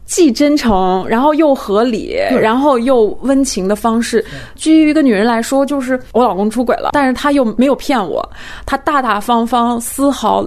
[0.07, 4.24] 既真诚，然后又合理，然后又温情的方式，
[4.57, 8.29] 基于一个女人来说，就是我老公出轨了，但是他又没有骗我，
[8.66, 10.44] 他大大方方，丝毫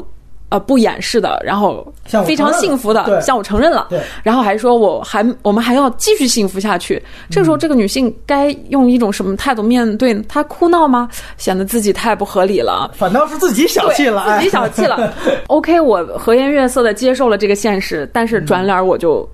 [0.53, 1.83] 呃不掩饰的，然后
[2.27, 3.87] 非常幸福的向我承认了，
[4.21, 7.01] 然后还说我还我们还要继续幸福下去。
[7.27, 10.13] 这个时候，这个女性该用一种什么态度面对？
[10.29, 11.09] 她哭闹吗？
[11.37, 15.11] 显得自己太不合理了，反倒是自己小气了，自己小气了。
[15.47, 19.27] OK，我和颜悦色的接受了这个现实，但是转脸我就。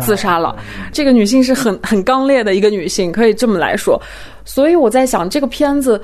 [0.00, 0.56] 自杀了，
[0.92, 4.00] 这个女性是很很刚烈的一个女性，可以这么来说。
[4.42, 6.00] 所以我在想，这个片子。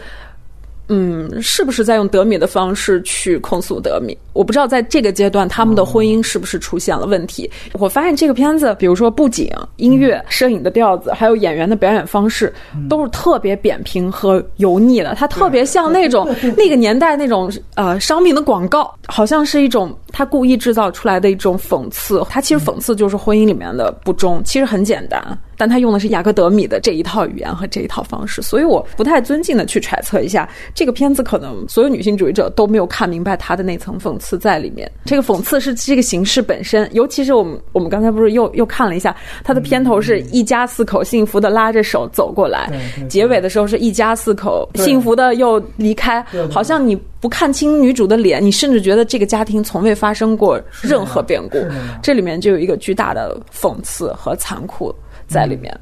[0.92, 4.16] 嗯，是不是在用德米的方式去控诉德米？
[4.32, 7.48] 我不知道在这个阶段他们的婚姻是不是出现了问题。
[7.74, 12.52] 我发现这个片子，比如说布景、音乐、摄影的调子，还有演员的表演方式，
[12.88, 15.14] 都是特别扁平和油腻的。
[15.14, 22.20] 它特别像那种那个年代那种呃商品的广告，好像是一种他故意制造出来的一种讽刺。
[22.28, 25.22] 他其实讽刺就是婚姻里面的不忠，其实很简单。
[25.60, 34.90] 但他用的是雅各德米的这一套语言和这一套方式，所以我不太尊敬的去揣测一下这个片子，可能所有女性主义者都没有看明白他的那层讽刺在里面。
[35.04, 42.72] 这个讽刺是这个形式本身，尤其是我们我们刚才不是又又看了一下，他的片头是一家四口幸福的拉着手走过来，
[43.06, 51.58] 结尾的时候是一家四口幸福的又离开，好像你不看清女主的脸，你甚至觉得这个家庭从未发生过任何变故。
[52.02, 54.90] 这里面就有一个巨大的讽刺和残酷。
[55.30, 55.80] 在里面，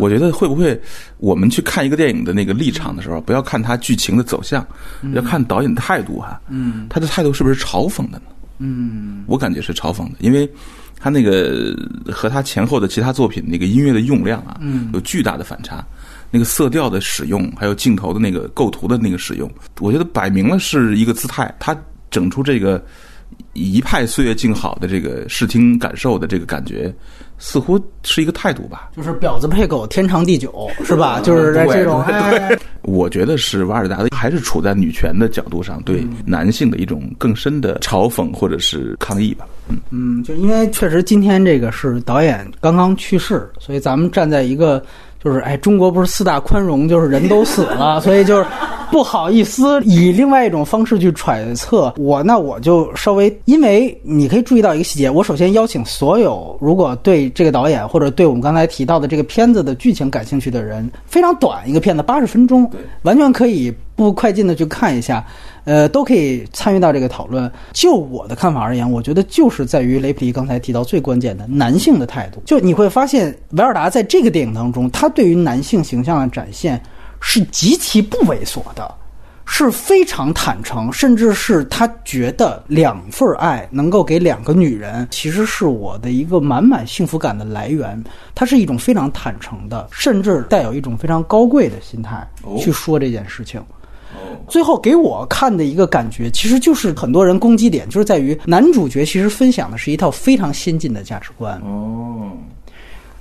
[0.00, 0.80] 我觉得会不会
[1.18, 4.66] 我们去看一个电影的那个立场的时候，不要看他剧情的走向，
[5.12, 6.40] 要看导演的态度哈。
[6.48, 8.24] 嗯，他的态度是不是嘲讽的呢？
[8.58, 10.50] 嗯，我感觉是嘲讽的，因为
[10.98, 11.76] 他那个
[12.10, 14.58] 和他前后的其他作品那个音乐的用量啊，
[14.94, 15.84] 有巨大的反差。
[16.28, 21.54] 那个色调的使用，还有镜头的那个构图的那个使用，我觉得摆明了是一个姿态。
[21.60, 21.76] 他
[22.10, 22.84] 整出这个
[23.52, 26.92] 一派岁月静好的这个视听感受的这个感觉。
[27.38, 31.20] 似乎是一个态度吧，就是婊子配狗，天长地久，是吧？
[31.24, 32.04] 就是在这种。
[32.82, 39.46] 我觉得是瓦尔达的，还是处在女权的角度上，对男性的一种更深的嘲讽或者是抗议吧。
[39.68, 44.82] 嗯嗯，就因为确实今天这个是导演刚刚去世，所以咱们站在一个。
[45.24, 48.46] 就是哎，中国不是四大宽容，就是人都死了，所以就是
[48.90, 52.22] 不好意思以另外一种方式去揣测我。
[52.22, 62.70] 那我就稍微，因为你可以注意到一个细节，我首先邀请所有如果对这个导演或者对我们刚才提到的这个片子的剧情感兴趣的人，非常短一个片子，八十分钟，
[63.02, 65.24] 完全可以不快进的去看一下。
[65.64, 67.50] 呃，都可以参与到这个讨论。
[67.72, 72.40] 就我的看法而言，我觉得就是在于雷普利刚才提到最关键的男性的态度。
[72.46, 76.80] 就你会发现，维尔达在这个电影当中，他对于男性形象的展现
[77.28, 78.94] 是极其不猥琐的，
[79.44, 88.02] 是非常坦诚，甚至是他觉得两份爱能够给两个女人，其实是我的一个满满幸福感的来源。
[88.32, 92.24] 他是一种非常坦诚的，甚至带有一种非常高贵的心态
[92.60, 93.60] 去说这件事情。
[94.48, 101.60] 最后给我看的一个感觉，其实就是很多人攻击点，就是在于男主角其实分享的是一套非常先进的价值观。
[101.64, 102.30] 哦，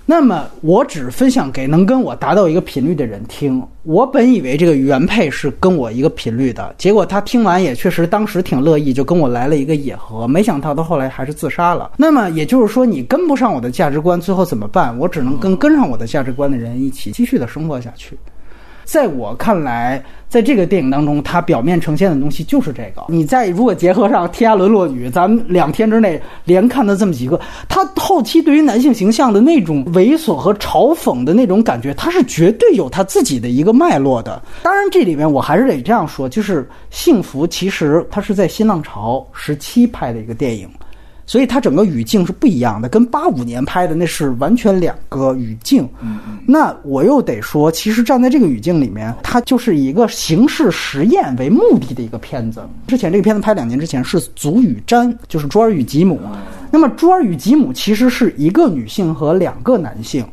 [0.05, 3.61] 那么我只分享给能跟我达到一个频率的人听。
[3.83, 10.27] 我本以为这个原配是跟我一个频率的，结果他听完也确实当时挺乐意，就跟我来了一个野合。
[10.27, 11.91] 没想到他后来还是自杀了。
[11.97, 14.97] 那么也就是说，你跟不上我的价值观，最后怎么办？
[14.97, 18.17] 我只能跟跟上我的价值观的人一起继续的生活下去。
[18.85, 23.03] 在我看来，在这个电影当中，它表面呈现的东西就是这个。
[23.09, 34.41] 你再如果结合上《天涯沦落女》，咱们两天之内连看的这么几个，他后期对于男性形象的那种猥琐和嘲讽的那种感觉，他是绝对有他自己的一个脉络的。
[34.61, 40.69] 当然，这里面我还是得这样说，就是《幸福》其实它是在新浪潮时期拍的一个电影。
[41.25, 45.87] 所以它整个语境是不一样的，跟八五年拍的那是完全两个语境。
[46.45, 52.61] 那我又得说，其实站在这个语境里面，它就是一个形式实验为目的的一个片子。
[52.87, 56.19] 之前这个片子拍两年之前是《祖与詹》，就是朱尔与吉姆。
[56.71, 60.25] 那么朱尔与吉姆其实是一个女性和两个男性。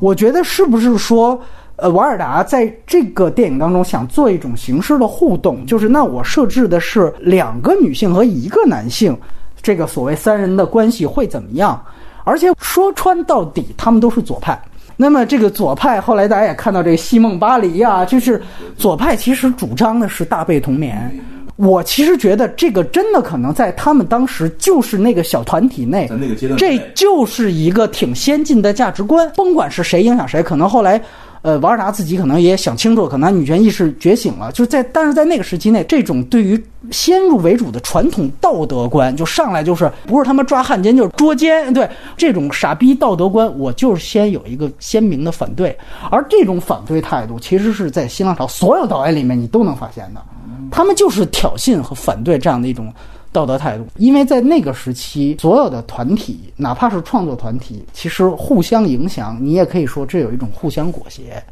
[0.00, 1.40] 我觉得是不是说？
[1.76, 9.16] 呃，瓦尔达在这个电影当中想做一种形式的互动，就是那我设置的是两个女性和一个男性，
[9.62, 11.80] 这个所谓三人的关系会怎么样？
[12.24, 14.60] 而且说穿到底，他们都是左派。
[14.96, 18.40] 那么这个左派后来大家也看到这个西蒙巴黎啊，就是
[18.76, 21.10] 左派其实主张的是大被同眠。
[21.56, 26.08] 我其实觉得这个真的可能在他们当时就是那个小团体内，
[26.56, 29.30] 这就是一个挺先进的价值观。
[29.36, 31.00] 甭管是谁影响谁，可能后来，
[31.42, 45.76] 呃，瓦尔达自己可能也想清楚，可能女权意识觉醒了，就是在但是在那个时期内，这种对于先入为主的传统道德观，就上来就是不是他妈抓汉奸就是捉奸，对这种傻逼道德观，我就是先有一个鲜明的反对。
[46.10, 50.22] 而这种反对态度，其实是在新浪潮所有导演里面你都能发现的。
[50.70, 52.90] 他们就是挑衅和反对这样的一种
[53.32, 61.42] 道德态度，因为在那个时期，所有的团体，哪怕是创作团体，其实互相影响，你也可以说这有一种互相裹挟，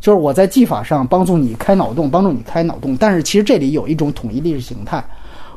[0.00, 5.04] 就是我在技法上帮助你开脑洞，帮助你开脑洞，但是其实这里有一种统一意识形态，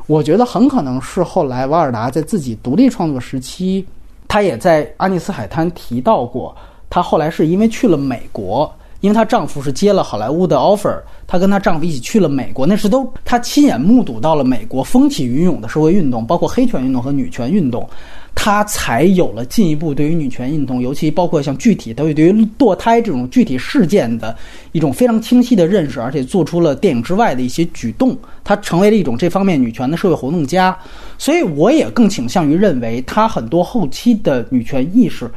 [0.06, 3.86] 我觉得很可能是后来瓦尔达在自己独立创作时期，
[4.28, 6.54] 他也在《阿尼斯海滩》提到过，
[6.90, 8.70] 他后来是因为去了美国。
[9.00, 17.88] 因为她丈夫是接了好莱坞的 offer，她跟她丈夫一起去了美国，那是都她亲眼目睹到了美国风起云涌的社会运动，包括黑权运动和女权运动，
[18.34, 24.36] 她才有了进一步对于女权运动，尤其包括像具体对对于堕胎这种具体事件的
[24.72, 30.76] 一种非常清晰的认识，而且做出了电影之外的一些举动，她成为了一种这方面女权的社会活动家，
[31.16, 35.30] 所以我也更倾向于认为她很多后期的女权意识。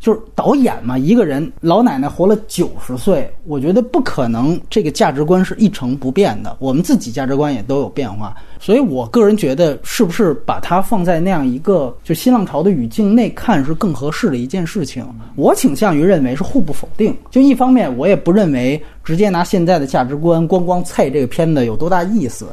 [0.00, 6.56] 就是导演嘛，一个人老奶奶活了九十岁，我觉得不可能这个价值观是一成不变的。
[6.58, 15.04] 我们自己价值观也都有变化，所以我个人觉得，是不是把它放在那样一个就新浪潮的语境内看是更合适的一件事情？
[15.36, 17.14] 我倾向于认为是互不否定。
[17.30, 22.46] 就一方面，我也不认为直接拿现在的价值观光光菜这个片子有多大意思，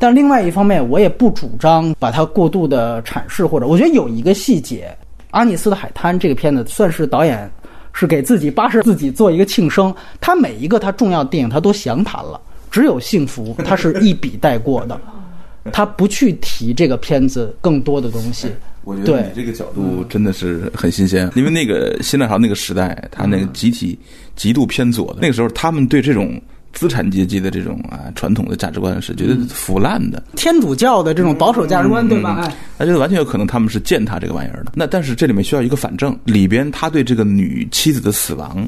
[0.00, 4.92] 但另外一方面，我也不主张把它过度的阐释，或者我觉得有一个细节。
[5.30, 7.50] 阿尼斯的海滩这个片子算是导演
[7.92, 15.00] 是给自己八十自己做一个庆生，他每一个他重要的电影他都详谈了，只有幸福他是一笔带过的，
[15.72, 18.48] 他不去提这个片子更多的东西。
[18.84, 23.98] 我觉得你这个角度真的是很新鲜，因为那个新浪潮那个时代，他那个集体
[24.34, 26.40] 极度偏左的那个时候，他们对这种。
[26.78, 32.36] 资产阶级的这种啊传统的价值观是觉得腐烂的，天主教的这种保守价值观，对吧？
[32.40, 34.70] 哎，那觉得完全有可能他们是践踏这个玩意儿的。
[34.76, 38.64] 那但是这里面需要一个反证，里边他对这个女妻子的死亡，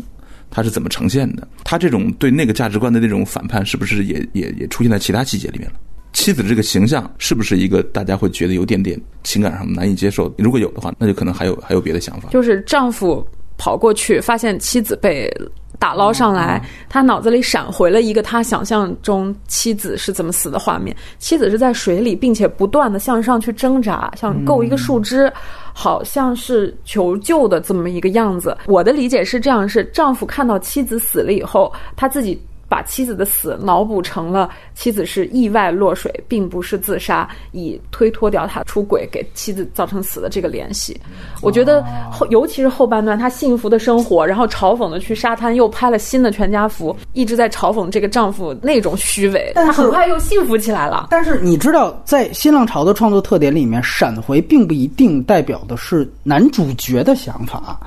[0.51, 1.47] 他是怎么呈现的？
[1.63, 5.75] 他这种对那个价值观的那种反叛，是不是也也也出现在其他细节里面了？
[6.13, 10.35] 妻子这个形象是不是一个大家会觉得有点点情感上难以接受？
[10.37, 12.31] 如果有的话，那就可能还有还有别的想法。
[12.31, 13.25] 就是丈夫
[13.57, 15.33] 跑过去发现妻子被。
[15.81, 20.95] 打捞上来，他脑子里闪回了一个他想象中妻子是怎么死的画面。
[21.19, 25.33] 妻子是在水里，并且不断的向上去挣扎，想够一个树枝，
[25.73, 28.57] 好像是求救的这么一个样子。
[28.67, 32.41] 我的理解是这样：是丈夫看到妻子死了以后，他自己。
[32.71, 40.99] 把妻子的死脑补成了妻子是意外落水，并不是自杀，以推脱掉他出轨给妻子造成死的这个联系。
[41.43, 49.51] 我觉得后，尤其是后半段，他幸福的生活，然后嘲讽的去沙滩又拍了新的全家福，一直在嘲讽这个丈夫那种虚伪。
[49.53, 51.09] 但他很快又幸福起来了。
[51.11, 57.81] 但是你知道，在新浪潮的创作特点里面，闪回并不一定代表的是男主角的想法。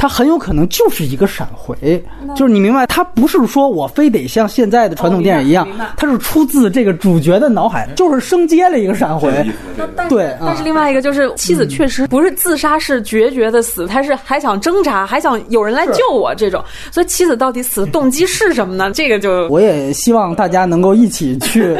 [0.00, 2.02] 它很有可能就是一个闪回，
[2.34, 9.30] 就是你明白，它不是说我非得像现在的传统电影一样，它是出自这个主角的脑海，就是生接了一个闪回。
[10.08, 16.64] 对，但是另外一个就是妻子确实不是自杀，是决绝的死，他是还想挣扎，还想有人来救我这种。
[16.90, 18.90] 所以妻子到底死的动机是什么呢？
[18.96, 21.76] 这个就我也希望大家能够一起去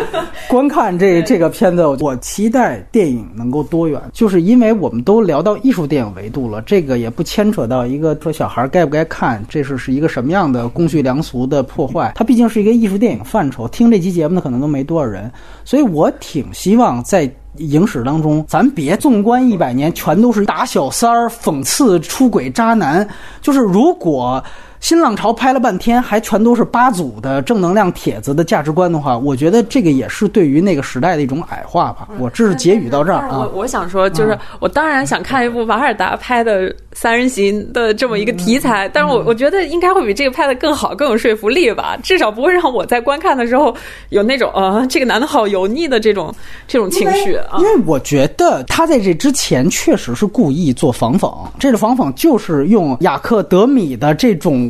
[0.47, 1.87] 观看这 这个片子。
[1.87, 8.10] 我期待电影能够多元，就是因为我们都聊到艺术电影维度了，这个也不牵扯到一个。
[8.17, 12.13] 说小孩该不该看，这是是一个什么样的公序良俗的破坏？
[12.15, 13.69] 它毕竟是一个艺术电影范畴。
[13.69, 15.31] 听这期节目的可能都没多少人，
[15.65, 23.07] 所以我挺希望在影史当中，咱别纵观一百年，全都是打小三儿、讽刺出轨渣男。
[23.41, 24.43] 就是如果。
[24.81, 32.09] 新浪潮拍了半天，还全都是八组的正能量帖子的价值观的话，我觉得这个也是对于那个时代的一种矮化吧。
[32.19, 33.41] 我这是结语到这儿啊。
[33.41, 41.97] 我我想说，就是我当然想看一部瓦尔达拍的三人行的这么一个题材，但是我我觉得应该会比这个拍的更好，更有说服力吧。
[42.03, 43.77] 至少不会让我在观看的时候
[44.09, 46.35] 有那种呃，这个男的好油腻的这种
[46.67, 47.59] 这种情绪啊。
[47.59, 54.70] 因为我觉得他在这之前确实是故意做仿讽，这个仿讽就是用雅克德米的这种。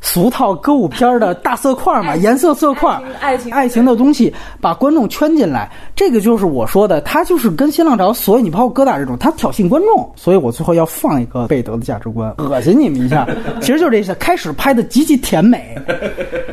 [0.00, 5.70] 俗套歌舞片的大色块嘛，颜色色块，爱情爱情的东西，把观众圈进来。
[5.96, 10.12] 这个就是我说的，他就是跟新浪潮，所以你包括哥大这种，他挑衅观众。
[10.14, 13.26] 所以我最后要放一个贝德的价值观，恶心你们一下。
[13.60, 14.10] 其实就是这些。
[14.20, 15.74] 开始拍的极其甜美，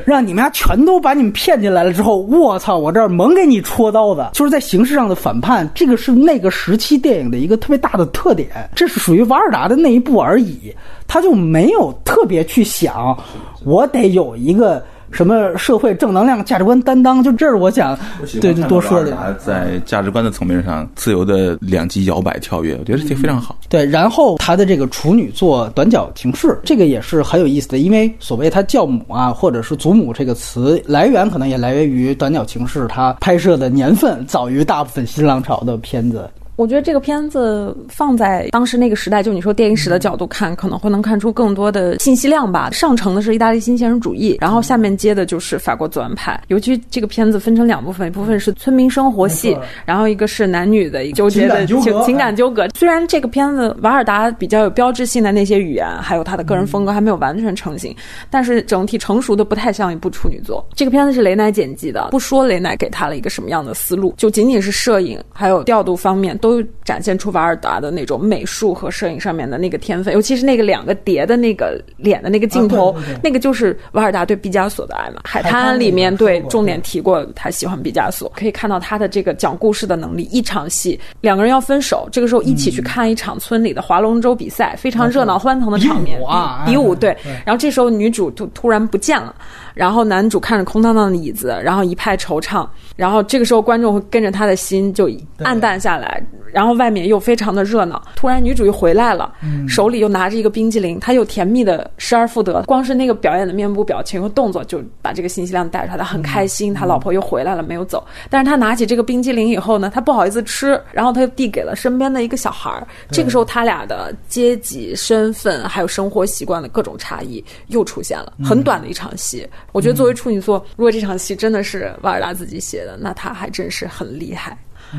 [0.06, 5.70] 让你们家全都把你们骗进来了之后，我操，我这儿猛给你戳刀子，就是在形式上的反叛。
[5.74, 10.74] 这个是那个时期电影的一个特别大的特点，这是属于瓦尔达的那一部而已，
[11.08, 13.18] 他就没有特别去想，
[13.64, 14.84] 我得有一个。
[15.10, 17.24] 什么社会正能量价值观担当？
[17.24, 17.98] 就这是我想
[18.42, 19.34] 对就多说的。
[19.36, 23.58] 在价值观的层面上，自由的两极摇摆跳跃，我觉得这非常好。
[23.70, 36.30] 对，然后他的这个处女座《短脚情事》，这个也是很有意思的，因为所谓他教母啊，或者是祖母这个词来源，可能也来源于《短脚情事》，他拍摄的年份早于大部分新浪潮的片子。
[36.58, 42.72] 我觉得这个片子放在当时那个时代，就你说电影史的角度看，可能会能看出更多的信息量吧。
[42.72, 46.42] 上乘的是意大利新现实主义，然后下面接的就是法国左岸派。
[46.48, 49.56] 尤其这个片子分成两部分，一部分是村民生活戏，
[49.86, 52.68] 然后一个是男女的纠结的情情感纠葛。
[52.70, 57.96] 虽然这个片子瓦尔达比较有标志性的那些语言，还有他的个人风格还没有完全成型，
[58.32, 60.66] 但是整体成熟的不太像一部处女作。
[60.74, 66.36] 这个片子是雷乃剪辑的，不说雷乃给他了一个什么样的思路，就仅仅是摄影还有调度方面。
[66.47, 66.47] 都
[66.84, 75.22] 展现出瓦尔达的那种美术和摄影上面的那个天分，尤其是那个两个叠的那个脸的那个镜头，那个就是瓦尔达对毕加索的爱嘛。
[75.24, 80.24] 海滩里面对重点提过他喜欢毕加索，可以看到他的这个讲故事的能力。
[80.32, 86.20] 一场戏两个人要分手，这个时候一起去看一场村里的划龙舟比赛，非常热闹欢腾的场面，
[86.66, 87.16] 比武对。
[87.46, 89.34] 然后这时候女主突突然不见了。
[89.74, 92.68] 然后男主看着空荡荡的椅子，然后一派惆怅。
[92.96, 95.08] 然后这个时候观众会跟着他的心就
[95.44, 96.22] 暗淡下来。
[96.52, 98.02] 然后外面又非常的热闹。
[98.16, 99.34] 突然女主又回来了，
[99.68, 102.64] 手里又拿着一个冰激凌，她又甜蜜的失而复得。
[102.64, 105.98] 光是那个表演的面部表情和动作，就把这个信息量带出来。
[105.98, 108.06] 他很开心，他老婆又回来了，没有走。
[108.30, 112.88] 但是他拿起这个冰激凌以后呢，他不好意思吃，然后他就递给了身边的一个小孩儿。
[113.12, 118.34] 这个时候他俩的阶级、身份还有生活习惯的各种差异又出现了。
[118.44, 119.48] 很短的一场戏。
[119.72, 124.58] 我觉得作为处女座，如果这场戏真的是瓦尔达自己写的，那他还真是很厉害。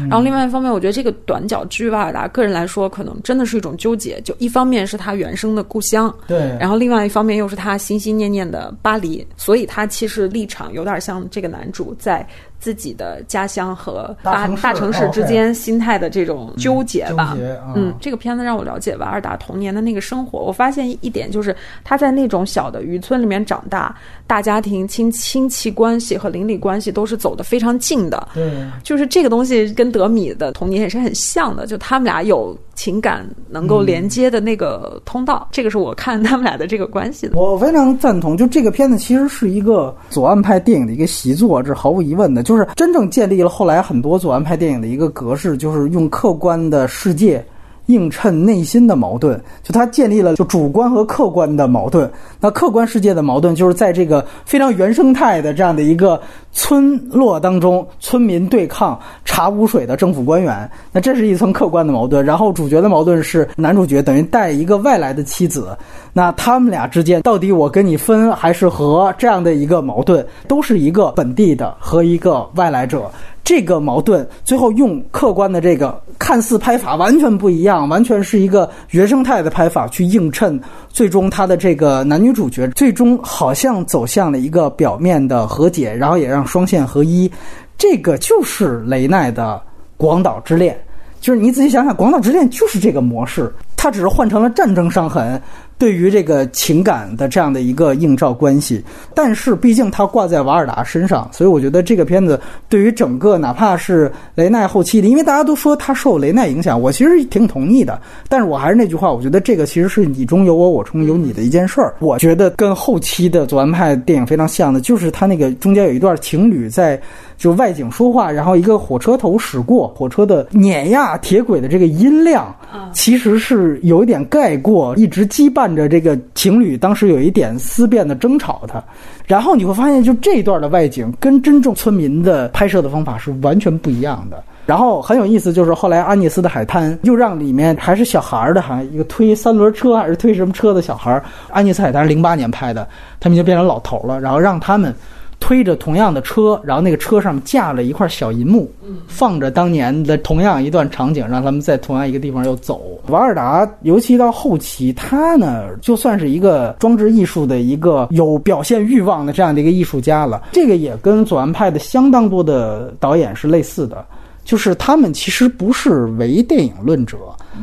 [0.09, 4.21] 然后另外一方面，我觉得这个短脚之于瓦尔达个人来说，可能真的是一种纠结。
[4.23, 12.27] 就一方面是他原生的故乡，对，然后另外一方面又是他心心念念的巴黎，所以他其实立场有点像这个男主在。
[12.59, 17.37] 自己的家乡和大大城市之间心态的这种纠结吧。
[17.75, 20.39] 嗯，这个片子让我了解瓦尔达童年的那个生活。
[20.41, 21.55] 我发现一点就是，
[21.85, 23.97] 他在那种小的渔村里面长大，
[24.27, 28.29] 大家庭亲亲戚关系和邻里关系都是走得非常近的。
[28.35, 28.53] 对，
[28.83, 32.57] 就是这个东西跟德米的童年也是很像的，就他们俩有。
[32.79, 37.37] 情感能够连接的那个通道，这个是我看他们俩的这个关系的。
[37.37, 42.41] 我非常赞同，就这个片子其实是一个左岸派电影的一个习作，这是毫无疑问的。
[42.41, 47.45] 就是真正建立了后来很多左岸派电影的一个格式，就是用客观的世界。
[47.89, 52.11] 映衬内心的矛盾，就他建立了就主观和客观的矛盾。
[52.41, 56.21] 那客观世界的矛盾就是在这个非常原生态的这样的一个
[56.53, 60.71] 村落当中，村民对抗查污水的政府官员。
[60.93, 62.25] 那这是一层客观的矛盾。
[62.25, 65.77] 然后主角的矛盾是男主角等于带一个外来的妻子，
[66.13, 73.11] 那他们俩之间到底我跟你分还是和这样的一个矛盾，都是一个本地的和一个外来者。
[73.49, 87.33] 这个矛盾最后用客观的这个看似拍法完全不一样，完全是一个原生态的拍法去映衬，最终他的这个男女主角最终好像走向了一个表面的和解，然后也让双线合一。
[87.79, 89.55] 这个就是雷奈的
[89.97, 90.75] 《广岛之恋》，
[91.19, 95.41] 就是你仔细想想，《广岛之恋》就是这个模式，它只是换成了战争伤痕。
[95.79, 98.83] 对于这个情感的这样的一个映照关系，
[99.15, 108.01] 但是毕竟它挂在瓦尔达身上，所以我觉得这个片子对于整个哪怕是雷奈后期的，因为大家都说他受雷奈影响，我其实挺同意的。
[108.29, 111.95] 但是我还是那句话，我觉得这个其实是你中有我，我中有你的一件事儿。
[112.01, 117.01] 我觉得跟后期的左岸派电影非常像的，就是他那个中间有一段情侣在
[117.39, 122.55] 就外景说话，然后一个火车头驶过，火车的碾压铁轨的这个音量，
[122.93, 125.75] 其实是有一点盖过一直羁绊。
[125.75, 128.83] 着这个情侣当时有一点思辨的争吵，他，
[129.27, 134.43] 然后你会发现，就这一段的外景跟真正村民的拍摄的方法是完全不一样的。
[134.67, 141.25] 然后很有意思，就是后来安妮斯的海滩又让里面还是小孩儿的，好像一个推三轮车还是推什么车的小孩儿。
[141.51, 142.87] 阿涅斯海滩零八年拍的，
[143.21, 144.93] 他们已经变成老头了，然后让他们
[145.41, 148.71] 推着同样的车，然后那个车上架了一块小银幕，
[149.07, 153.01] 放着当年的同样一段场景，让他们在同样一个地方又走。
[153.09, 160.43] 瓦尔达，尤其到后期，他呢就算是一个装置艺术的一个有表现欲望的这样的一个艺术家了。
[160.53, 164.05] 这个也跟左岸派的相当多的导演是类似的，
[164.45, 167.17] 就是他们其实不是唯电影论者。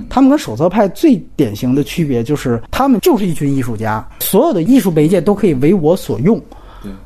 [0.10, 6.42] 他们跟手册派最典型的区别就是，他们就是一群艺术家，所有的艺术媒介都可以为我所用。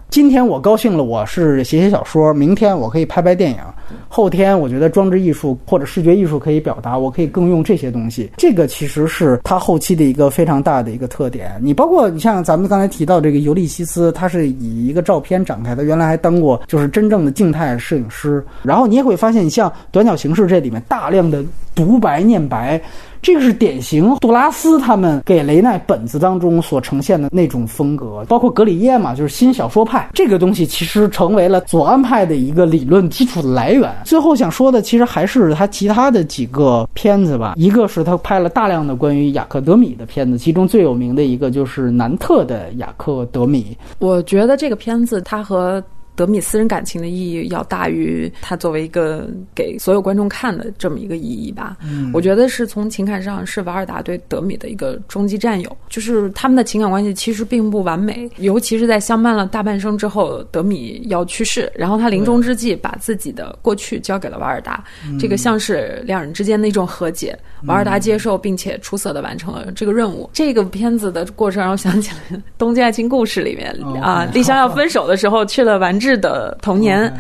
[0.10, 3.60] 今天我高兴了，我是写写小说；明天我可以拍拍电影；
[4.08, 8.32] 后天我觉得装置艺术或者视觉艺术可以表达，我可以更用这些东西。
[8.38, 11.60] 这个其实是他后期的一个非常大的一个特点。
[11.62, 18.44] 你包括你像咱们刚才提到这个尤利西斯，他是以一个照片展开的，原来还当过就是真正的静态摄影师。
[18.64, 21.44] 然后你也会发现，你像短角形式这里面大量的
[21.76, 22.82] 独白念白。
[23.22, 33.94] 这个是典型杜拉斯他们给雷奈本子当中所呈现的那种风格，包括格里耶嘛，就是新小说派这个东西，其实成为了左岸派的一个理论基础的来源。
[34.06, 43.78] 最后想说的，其实还是他其他的几个片子吧，一个是他拍了大量的关于雅克德米的片子，其中最有名的一个就是南特的雅克德米。
[44.00, 45.84] 我觉得这个片子它和。
[46.20, 51.78] 德米私人感情的意义要大于他作为一个给所有观众看的这么一个意义吧。
[51.82, 64.84] 嗯，我觉得是从情感上是瓦尔达对德米的一个终极占有，就是他们的情感关系其实并不完美，尤其是在相伴了大半生之后，德米要去世，然后他临终之际把自己的过去交给了瓦尔达，
[65.18, 67.34] 这个像是两人之间的一种和解。
[67.64, 70.30] 瓦尔达接受并且出色的完成了这个任务。
[70.34, 76.20] 这个片子的过程让我想起了《东京爱情故事》里面啊，丽香要分手的时候去了丸是。
[76.20, 77.12] 的童年。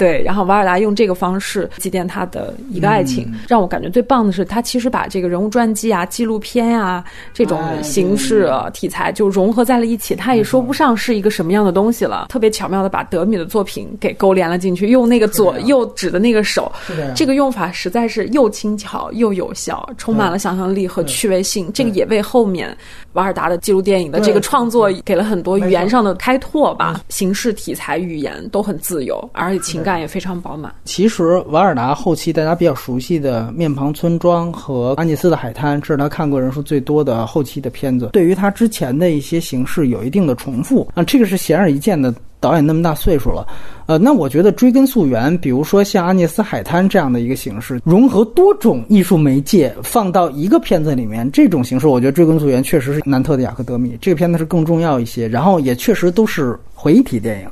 [0.00, 12.28] 对，然后瓦尔达用这个方式祭奠他的一个爱情，让我感觉最棒的是，他其实把这个人物传记啊、纪录片呀这种形式题材就融合在了一起，他也说不上是一个什么样的东西了。
[12.30, 16.72] 特别巧妙的把德米的作品给勾连了进去，用那个左右指的那个手，
[17.14, 21.70] 这个用法实在是又轻巧又有效，充满了想象力和趣味性。
[21.74, 22.74] 这个也为后面
[23.12, 29.89] 瓦尔达的记录电影的这个创作给了很多语言上的开拓吧，形式、题材、语言都很自由，而且情感。
[29.98, 30.72] 也非常饱满。
[30.84, 38.10] 其实瓦尔达后期大家比较熟悉的《面庞村庄》和《安妮斯的海滩》，这是他看过人数最多的后期的片子。
[38.12, 42.14] 对于他之前的一些形式有一定的重复啊，这个是显而易见的。
[42.42, 43.46] 导演那么大岁数了，
[43.84, 55.28] 呃，那我觉得追根溯源，比如说像《安妮斯海滩》这样的一个形式，融合多种艺术媒介放到一个片子里面，这种形式，我觉得追根溯源确实是南特的《雅克德米》这个片子是更重要一些。
[55.28, 57.48] 然后也确实都是回忆体电影。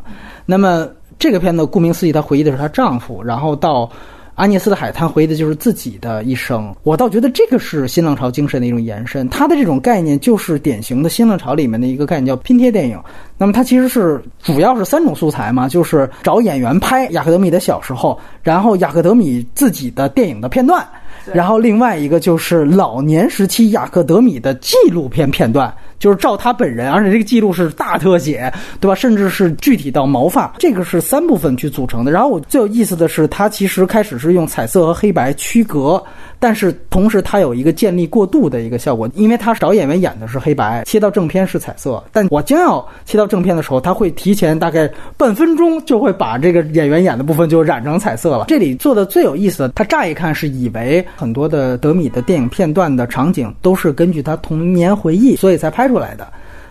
[0.46, 0.88] 那么。
[1.18, 3.90] 这个片子顾名思义，她回忆的是她丈夫，然后到
[4.34, 6.72] 安涅斯的海滩回忆的就是自己的一生。
[6.84, 12.96] 我倒觉得这个是新浪潮精神的一种延伸，它的这种概念就是典型的新浪潮里面的一个概念，叫拼贴电影。
[13.36, 20.86] 那么它其实是主要是三种素材嘛，就是找演员拍雅克德米的小时候，然后雅克德米自己的电影的片段，
[21.34, 25.72] 然后另外一个就是老年时期雅克德米的纪录片片段。
[25.98, 28.94] 就是照他本人，而且这个记录是大特写，对吧？
[28.94, 32.12] 甚至是具体到毛发，这个是三部分去组成的。
[32.12, 36.00] 然后我最有意思的是，他其实开始是用彩色和黑白区隔。
[36.40, 42.02] 但是同时，它有一个建立过渡的一个效果，因为它找演员演的是黑白，切到正片是彩色。
[42.12, 48.44] 但我将要切到正片的时候，他会提前大概半分钟就会把这个演员演的部分就染成彩色了。
[48.46, 56.28] 这里做的最有意思的，他乍一看是以为很多的德米的电影片段的场景都是根据他童年回忆，所以才拍出来的。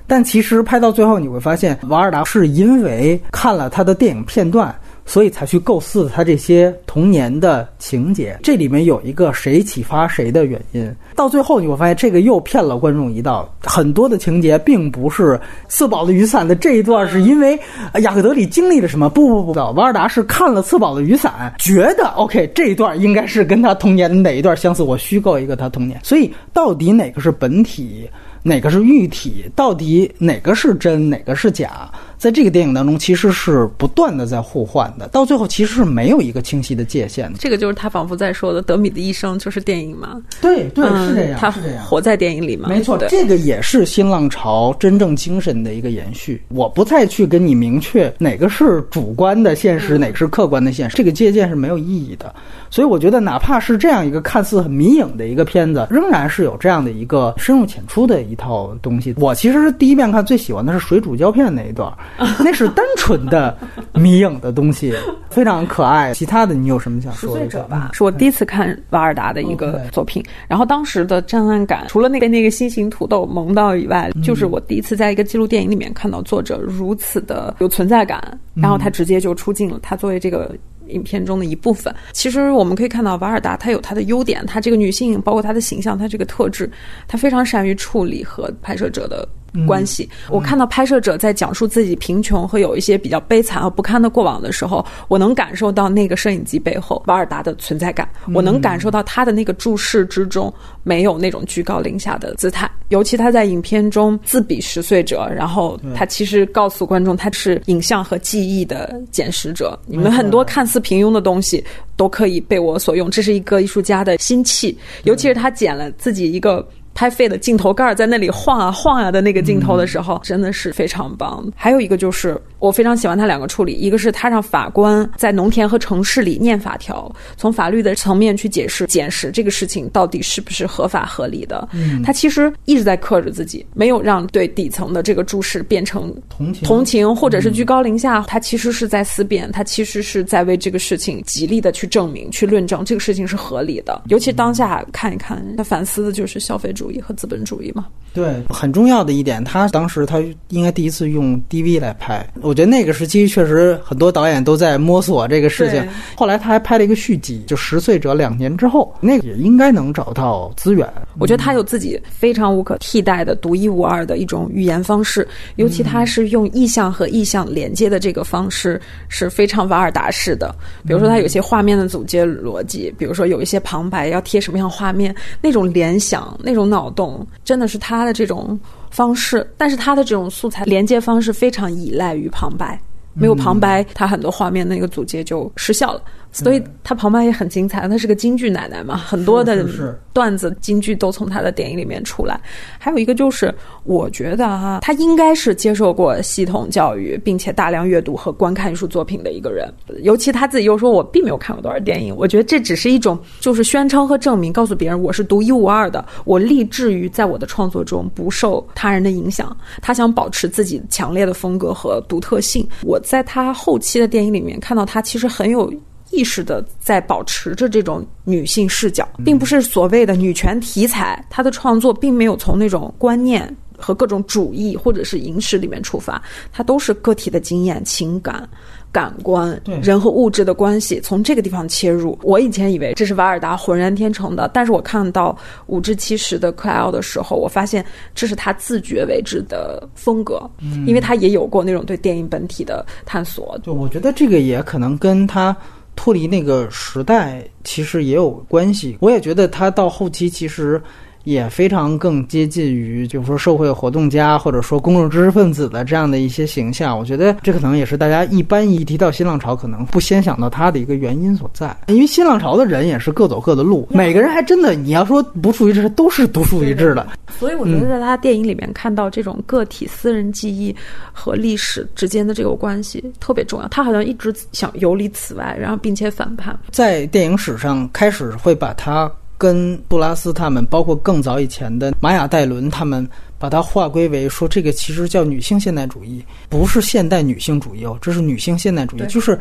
[0.10, 4.74] 但其实拍到最后，你会发现瓦尔达是因为看了他的电影片段。
[5.08, 10.94] 所以才去构思他这些童年的情节，这里面有一个谁启发谁的原因。
[11.16, 13.52] 到最后你会发现，这个又骗了观众一道。
[13.64, 17.58] 很多的情节并不是四宝的雨伞的这一段是因为
[18.02, 19.10] 雅克德里经历了什么？
[19.10, 25.98] 不不不，瓦尔达是看了四宝的雨伞，觉得 OK 这一段应该是跟他童年的哪一段相似，我虚构一个他童年。
[26.04, 28.10] 所以到底哪个是本体，
[28.48, 29.44] 哪个是喻体？
[29.56, 31.92] 到底哪个是真，哪个是假？
[32.18, 37.38] 在这个电影当中，其实是不断的在互换的，到最后其实是没有一个清晰的界限的。
[37.38, 40.20] 这个就是他仿佛在说的：德米的一生就是电影嘛？
[40.42, 42.70] 对对，是这样，他是这样，活在电影里嘛？
[42.70, 46.42] 没错，这个也是新浪潮真正精神的一个延续。
[46.48, 52.34] 我不再去跟你明确哪个是主观的现实，哪个是客观的现实，这个借鉴是没有意义的。
[52.72, 59.14] 所以我觉得，哪怕是这样一个看似很迷影的一个片子，仍然是有这样的一个深入浅出的一套东西。
[59.18, 61.92] 我其实是第一遍看最喜欢的是水煮胶片那一段。
[62.40, 63.58] 那是单纯的
[63.94, 64.94] 迷影的东西，
[65.30, 66.14] 非常可爱。
[66.14, 67.48] 其他的你有什么想十说的？
[67.48, 70.24] 者吧，是我第一次看瓦尔达的一个作品。
[70.48, 80.56] 然后当时的震撼感，除了那个那个心形土豆萌到以外，就是我第一次在一个纪录电影里面看到作者如此的有存在感，然后他直接就出镜了，他作为这个。
[80.90, 86.70] 影片中的一部分，其实我们可以看到瓦尔达，她有她的优点，她这个女性，包括她的形象，她这个特质，
[87.08, 89.28] 她非常善于处理和拍摄者的
[89.66, 90.08] 关系。
[90.30, 100.54] 我看到拍摄者在讲述自己贫穷和有一些比较悲惨和不堪的过往的时候，我能感受到那个摄影机背后瓦尔达的存在感，我能感受到他的那个注视之中
[100.84, 102.70] 没有那种居高临下的姿态。
[102.90, 109.78] 尤其他在影片中自比十岁者，然后他其实告诉观众，他是影像和记忆的捡拾者。
[109.86, 111.64] 你们很多看似平庸的东西
[111.98, 114.78] 都可以被我所用，这是一个艺术家的心气。
[115.04, 116.66] 尤其是他捡了自己一个
[116.98, 121.48] 拍废的镜头盖在那里晃啊晃啊的那个镜头的时候，真的是非常棒。
[121.56, 131.70] 还有一个就是我非常喜欢他两个处理，一个是他让法官在农田和城市里念法条，从法律的层面去解释捡拾这个事情到底是不是合法合理的。
[131.72, 144.02] 嗯他其实一直在克制自己，没有让对底层的这个注视变成同情同情或者是居高临下，他其实是在思辨，他其实是在为这个事情极力的去证明、去论证这个事情是合理的。
[144.08, 147.88] 尤其当下看一看，他反思的就是消费主义和资本主义嘛。
[148.14, 150.20] 对，很重要的一点，他当时他
[150.50, 155.88] 应该第一次用 DV 来拍，我觉得那个时期确实很多导演都在摸索这个事情。
[156.16, 160.92] 后来他还拍了一个续集，就《十岁者》两年之后，那个也应该能找到资源。
[161.20, 165.28] 我觉得他有自己非常无可替代的、独一无二的一种语言方式，
[165.58, 170.56] 尤其他是用意象和意象连接的这个方式是非常瓦尔达式的。
[170.88, 178.60] 比如说，他有些画面的总结逻辑，比如说有一些旁白要贴什么样画面，那种联想、那种脑脑洞，真的是他的这种
[178.92, 179.46] 方式。
[179.58, 182.80] 但是他的这种素材连接方式非常依赖于旁白。
[183.20, 186.02] 没有旁白，他很多画面那个组接就失效了。
[186.32, 189.66] 所以他旁白也很精彩，他是个京剧奶奶嘛，很多的
[190.14, 192.40] 段子京剧都从他的电影里面出来。
[192.78, 193.54] 还有一个就是，
[193.84, 199.68] 我觉得哈，他应该是接受过系统教育，并且大量阅读和观看艺术作品的一个人。
[200.04, 209.56] 尤其他自己又说，我并没有看过多少电影，我觉得这只是一种就是宣称和证明，告诉别人我是独一无二的，我立志于在我的创作中不受他人的影响。
[209.82, 212.68] 他想保持自己强烈的风格和独特性。
[212.84, 215.74] 我在他后期的电影里面看到他其实很有。
[216.12, 221.24] 意识的在保持着这种女性视角，并不是所谓的女权题材。
[221.30, 228.48] 她的创作并没有从那种观念和各种主义或者是影史里面出发，它都是个体的经验、情感、
[228.92, 232.18] 感官对、人和物质的关系，从这个地方切入。
[232.24, 235.38] 我以前以为这是瓦尔达浑然天成的，但是我看到
[235.68, 237.86] 五至七十的克莱奥的时候，我发现
[238.16, 240.50] 这是他自觉为之的风格，
[240.88, 243.60] 因为他也有过那种对电影本体的探索。
[243.62, 245.56] 就我觉得这个也可能跟他
[245.98, 248.98] 脱离那个时代其实也有关系。
[249.02, 250.82] 我也觉得他到后期其实
[251.28, 256.98] 也非常更接近于，就是说社会活动家或者说公众知识分子的这样的一些形象。
[256.98, 261.76] 我觉得这可能也是大家一般一提到新浪潮，可能不先想到他的一个原因所在。
[261.88, 267.06] 因为新浪潮的人也是各走各的路，每个人还真的你要说独树一帜，都是独树一帜的。
[267.38, 270.74] 所以我觉得在他电影里面看到这种个体私人记忆
[271.12, 273.68] 和历史之间的这个关系特别重要。
[273.68, 276.58] 他好像一直想游离此外，然后并且反叛。
[276.72, 283.08] 在电影史上开始会把它跟布拉斯他们，包括更早以前的玛雅戴伦他们，
[283.38, 289.40] 把它划归为说这个其实叫女性现代主义，不是现代女性主义哦，这是女性现代主义，就是。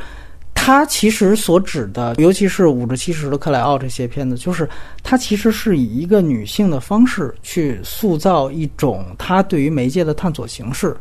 [0.59, 4.68] 它其实所指的，尤其是五至七十的克莱奥这些片子，就是
[5.01, 10.97] 它其实是以一个女性的方式去塑造一种她对于媒介的探索形式，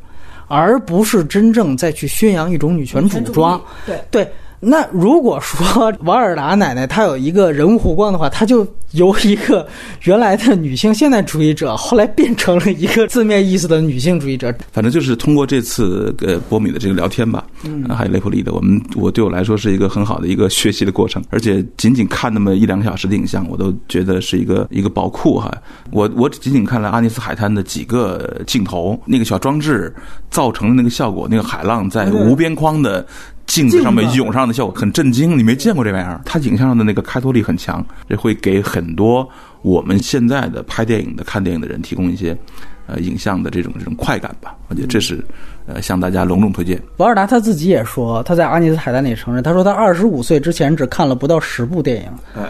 [0.47, 3.59] 而不是真正再去宣扬一种女权主张。
[3.87, 4.31] 对对，
[4.67, 9.67] 那如果说瓦尔达奶奶她有一个人物弧光的话，她就由一个
[10.03, 14.51] 原来的女性现代主义者，后来变成了一个字面意思的女性主义者。
[14.71, 25.55] 反正就是通过这次呃波米的这个聊天吧，嗯，还有雷普利的，我们我对我来说是一个很好的一个学习的过程，而且仅仅看那么一两个小时的影像，我都觉得是一个一个宝库哈。
[25.91, 29.93] 我我仅仅看了阿尼斯海滩的几个镜头，那个小装置
[30.31, 33.05] 造成的那个效果，那个海浪在无边框的。
[33.47, 36.21] 镜子上面涌上的效果很震惊，你没见过这玩意儿。
[36.25, 39.27] 它影像上的那个开拓力很强，这会给很多
[39.61, 42.37] 我们现在的拍电影的、看电影的人提供一些
[42.87, 44.55] 呃影像的这种这种快感吧。
[44.67, 45.23] 我觉得这是
[45.67, 46.81] 呃向大家隆重推荐。
[46.97, 52.09] 瓦尔达他自己也说，他在阿尼斯海丹里承认，他说他二十五岁之前只看了不到十部电影，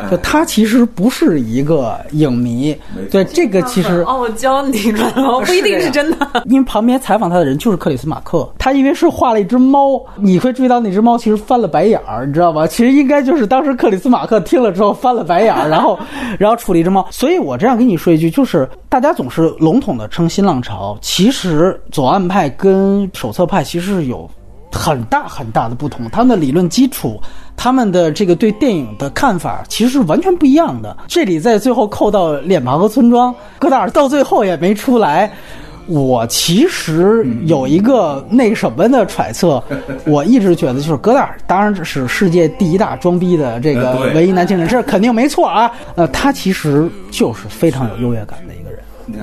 [0.10, 2.76] 就他其实不是一个影迷。
[3.10, 5.46] 对这个其实傲娇，你知道吗？
[5.46, 6.18] 不一定是真的。
[6.46, 12.68] 因为旁边采访他的人就是克里斯马克，他因为是画了一只猫，你会注意到那只猫其实翻了白眼儿，你知道吗？
[12.68, 15.98] 其实应该就是当时克里斯马克听了之后翻了白眼儿， 然后
[16.38, 17.06] 然后处理一只猫。
[17.12, 24.30] 所以我这样跟你说一句，就是大家总是笼统的称新浪潮，其实左岸派跟手册派其实是有
[24.72, 27.20] 很大很大的不同，他们的理论基础。
[27.58, 30.96] 他们的这个对电影的看法其实是完全不一样的。
[31.08, 35.32] 这里在最后扣到脸庞和村庄，戈达尔到最后也没出来。
[35.88, 39.64] 我其实有一个那什么的揣测，
[40.06, 45.72] 我一直觉得就是戈达尔，当然是世界第一大装逼的这个唯一男青年，这肯定没错啊。
[45.96, 48.65] 呃，他其实就是非常有优越感的一个人。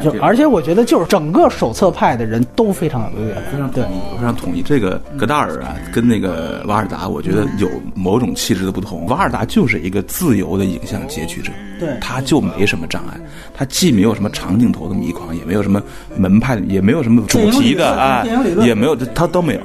[0.02, 4.62] 就而且我觉得，就是整个手册派的人都非常有优越感，非常同意，非常统一。
[4.62, 9.06] 这个格达尔啊，跟那个瓦尔达，我觉得有某种气质的不同。
[9.06, 13.20] 瓦尔达就是一个自由的影像截取者，对，他就没什么障碍，
[13.54, 15.82] 他既没有什么长镜头的迷狂，也没有什么
[16.16, 18.24] 门派，也没有什么主题的啊，
[18.64, 19.60] 也没有，他都没有。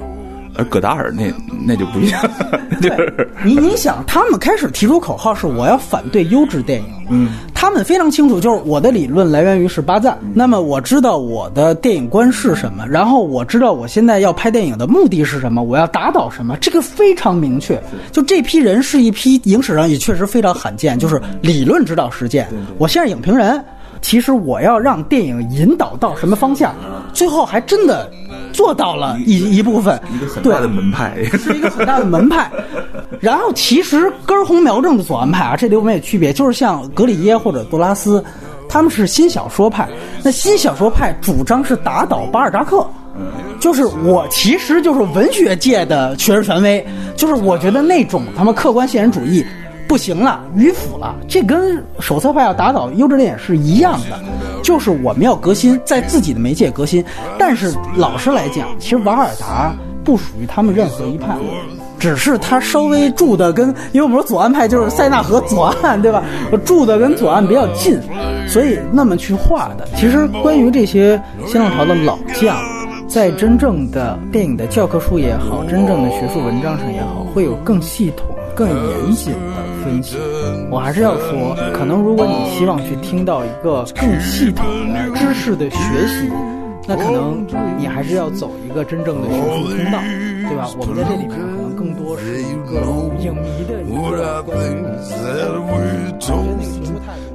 [0.57, 1.31] 而葛达尔那
[1.65, 2.21] 那就不一样，
[2.81, 17.81] 就是你你想，他们开始提出口号是我要反对优质电影，嗯，他们非常清楚，就是我的理论来源于是巴赞，那么我知道我的电影观是什么，然后我知道我现在要拍电影的目的是什么，我要打倒什么，这个非常明确。
[18.11, 22.47] 就这批人是一批影史上也确实非常罕见，就是理论指导实践。
[22.77, 23.63] 我现在影评人。
[24.01, 26.73] 其实我要让电影引导到什么方向，
[27.13, 28.09] 最后还真的
[28.53, 32.49] 做到了一一部分，一个很大的门派，是一个很大的门派。
[33.19, 38.23] 然后其实根红苗正的左岸派啊，这里我们有区别，就是像格里耶或者杜拉斯，
[38.69, 39.87] 他们是新小说派。
[40.23, 42.85] 那新小说派主张是打倒巴尔扎克，
[43.59, 46.85] 就是我其实就是文学界的学术权威，
[47.15, 49.43] 就是我觉得那种他妈客观现实主义。
[49.87, 54.19] 不行了，迂腐了，这跟手册派要打倒优质电影是一样的，
[54.61, 57.03] 就是我们要革新，在自己的媒介革新。
[57.39, 59.73] 但是老实来讲，其实瓦尔达
[60.03, 61.35] 不属于他们任何一派，
[61.97, 66.21] 只是他稍微住的跟，因为我们说左岸派就是塞纳河左岸，对吧？
[66.65, 67.99] 住的跟左岸比较近，
[68.47, 69.87] 所以那么去画的。
[69.95, 72.57] 其实关于这些新浪潮的老将，
[73.07, 79.66] 在真正的电影的教科书也好，真正的学术文章上也好，会有更系统、更严谨的。
[79.83, 80.17] 分析，
[80.69, 86.31] 我还是要说，可能如果你希望去听到一个更系统的知识的学习，
[86.87, 87.45] 那可能
[87.77, 89.99] 你还是要走一个真正的学术通道，
[90.47, 90.69] 对吧？
[90.77, 92.81] 我们在这里面可能更多是一个
[93.19, 94.83] 影迷的一个关于
[95.67, 97.27] 我觉得那个学术态度。